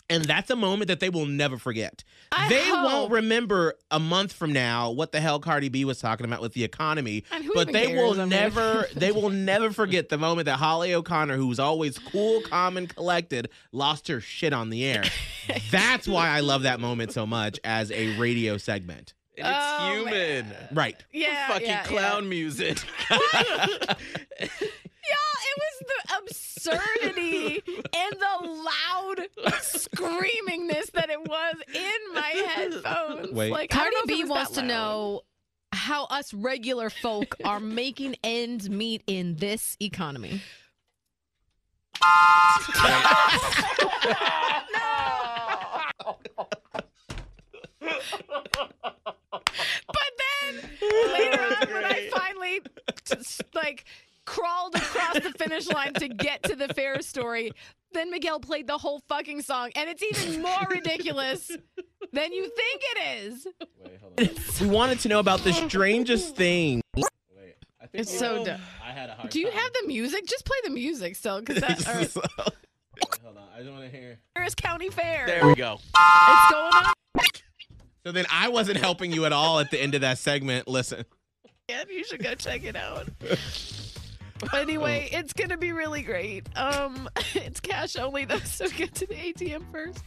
[0.09, 2.03] And that's a moment that they will never forget.
[2.31, 2.85] I they hope.
[2.85, 6.53] won't remember a month from now what the hell Cardi B was talking about with
[6.53, 7.25] the economy.
[7.53, 7.99] But they cares?
[7.99, 11.59] will I mean- never they will never forget the moment that Holly O'Connor, who was
[11.59, 15.03] always cool, calm, and collected, lost her shit on the air.
[15.71, 19.13] That's why I love that moment so much as a radio segment.
[19.37, 20.49] And it's Oh, human.
[20.49, 20.67] man.
[20.71, 21.05] Right.
[21.13, 22.77] Yeah, Fucking yeah, clown music.
[25.09, 27.63] Yeah, it was the absurdity
[27.95, 29.19] and the loud
[29.61, 33.31] screamingness that it was in my headphones.
[33.31, 33.51] Wait.
[33.51, 35.21] Like, I Cardi don't know if it B wants to know
[35.71, 40.41] how us regular folk are making ends meet in this economy.
[49.31, 49.45] But
[50.49, 50.69] then
[51.13, 52.61] later on, when I finally
[53.05, 53.85] just, like
[54.25, 57.51] crawled across the finish line to get to the fair story,
[57.93, 61.47] then Miguel played the whole fucking song, and it's even more ridiculous
[62.11, 63.47] than you think it is.
[64.59, 66.81] We wanted to know about the strangest thing.
[67.93, 68.59] It's so dumb.
[68.83, 70.25] I had a hard Do you have the music?
[70.25, 72.33] Just play the music still, because that or
[73.23, 74.19] Hold on, I just want to hear.
[74.35, 75.27] Harris County Fair.
[75.27, 75.75] There we go.
[75.75, 76.93] It's going on.
[78.07, 80.65] So then I wasn't helping you at all at the end of that segment.
[80.65, 81.03] Listen.
[81.67, 81.87] again.
[81.89, 83.09] You should go check it out.
[84.53, 86.47] Anyway, it's gonna be really great.
[86.55, 90.03] Um, it's cash only though, so get to the ATM first.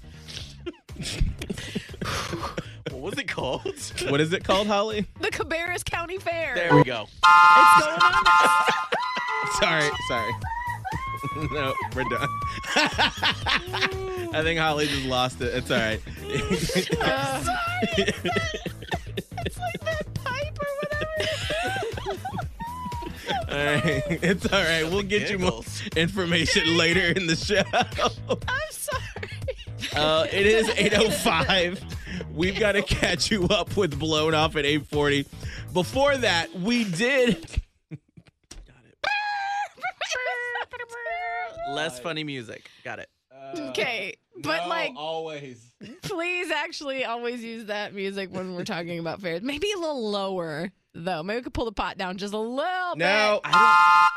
[2.92, 3.64] What was it called?
[4.08, 5.06] What is it called, Holly?
[5.20, 6.54] The Cabarrus County Fair.
[6.54, 7.06] There we go.
[7.24, 8.24] It's going on.
[9.60, 10.32] Sorry, sorry.
[11.52, 12.28] no, we're done.
[14.32, 15.54] I think Holly just lost it.
[15.54, 16.00] It's all right.
[17.00, 18.14] Uh, sorry.
[19.46, 20.68] It's like that pipe or
[21.16, 22.20] whatever.
[23.48, 24.02] all right.
[24.22, 24.84] It's all right.
[24.84, 25.62] We'll get you more
[25.96, 27.62] information later in the show.
[27.72, 29.02] I'm sorry.
[29.96, 31.82] Uh, it is 805.
[32.34, 35.26] We've got to catch you up with Blown Off at 840.
[35.72, 37.60] Before that, we did.
[41.68, 42.70] Less funny music.
[42.84, 43.08] Got it.
[43.32, 45.64] Uh, okay, but like, always.
[46.02, 49.42] please actually always use that music when we're talking about fairs.
[49.42, 51.22] Maybe a little lower though.
[51.22, 52.98] Maybe we could pull the pot down just a little bit.
[52.98, 53.52] No, bit.
[53.54, 54.10] I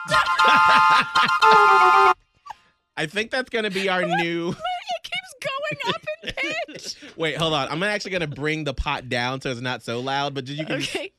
[3.08, 4.50] think that's going to be our new.
[4.50, 6.34] It keeps going up in
[6.74, 6.96] pitch.
[7.16, 7.70] Wait, hold on.
[7.70, 10.58] I'm actually going to bring the pot down so it's not so loud, but did
[10.58, 11.12] you can just- Okay.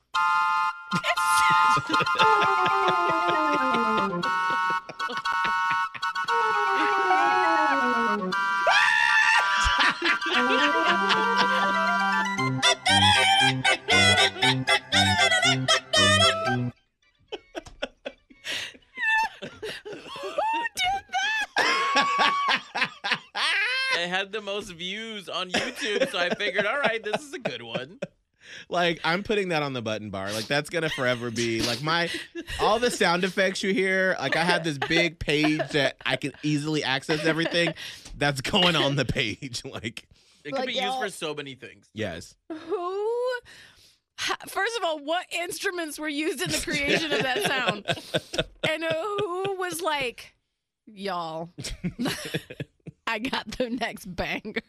[24.15, 27.61] Had the most views on YouTube, so I figured, all right, this is a good
[27.61, 27.99] one.
[28.69, 30.31] like I'm putting that on the button bar.
[30.31, 32.09] Like that's gonna forever be like my
[32.61, 34.15] all the sound effects you hear.
[34.19, 37.73] Like I have this big page that I can easily access everything.
[38.17, 39.63] That's going on the page.
[39.71, 40.07] Like
[40.43, 41.89] It could Like, be used y'all- for so many things.
[41.93, 43.31] yes, Who?
[44.47, 47.85] First of all, what instruments were used in the creation of that sound?
[48.67, 50.33] And who was like,
[50.87, 51.51] y'all,
[53.07, 54.61] I got the next banger.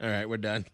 [0.00, 0.64] all right, we're done.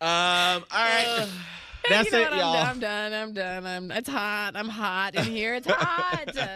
[0.00, 1.28] Um, all right,
[1.88, 2.56] that's you know it, y'all.
[2.56, 3.12] I'm done.
[3.12, 3.64] I'm done.
[3.64, 3.66] I'm done.
[3.66, 3.90] I'm.
[3.92, 4.52] It's hot.
[4.56, 5.54] I'm hot in here.
[5.54, 6.30] It's hot.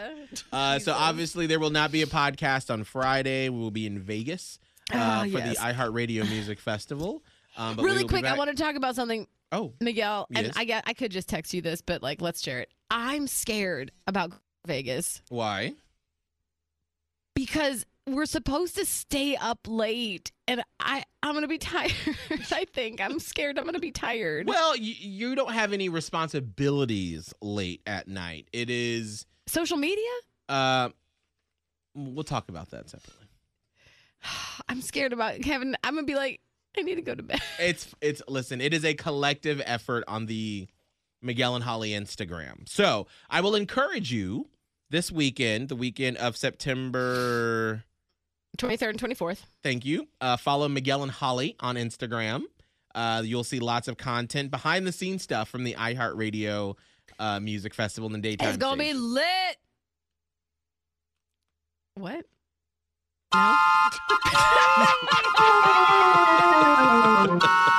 [0.52, 3.48] Uh, so obviously there will not be a podcast on Friday.
[3.48, 4.58] We will be in Vegas
[4.92, 5.56] uh, Ah, for yes.
[5.56, 7.22] the iHeartRadio Music Festival.
[7.56, 10.26] Um, but really quick, I want to talk about something, Oh, Miguel.
[10.34, 10.54] And Yes.
[10.56, 12.70] I get I could just text you this, but like let's share it.
[12.90, 14.32] I'm scared about
[14.66, 15.74] Vegas why?
[17.36, 21.92] Because we're supposed to stay up late and I I'm going to be tired.
[22.50, 24.48] I think I'm scared I'm going to be tired.
[24.48, 28.48] Well, you, you don't have any responsibilities late at night.
[28.52, 29.26] It is.
[29.46, 30.08] Social media?
[30.48, 30.88] Uh,
[31.94, 33.26] we'll talk about that separately.
[34.68, 35.76] I'm scared about Kevin.
[35.84, 36.40] I'm going to be like
[36.78, 37.40] I need to go to bed.
[37.58, 38.60] It's it's listen.
[38.60, 40.68] It is a collective effort on the
[41.22, 42.68] Miguel and Holly Instagram.
[42.68, 44.48] So I will encourage you
[44.90, 47.84] this weekend, the weekend of September.
[48.58, 49.40] 23rd and 24th.
[49.62, 50.08] Thank you.
[50.20, 52.42] Uh, follow Miguel and Holly on Instagram.
[52.94, 56.74] Uh, you'll see lots of content, behind the scenes stuff from the iHeartRadio
[57.18, 58.48] uh, Music Festival in the daytime.
[58.48, 59.56] It's going to be lit.
[61.94, 62.24] What?
[67.28, 67.38] No.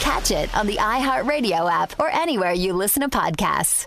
[0.00, 3.86] Catch it on the iHeartRadio app or anywhere you listen to podcasts.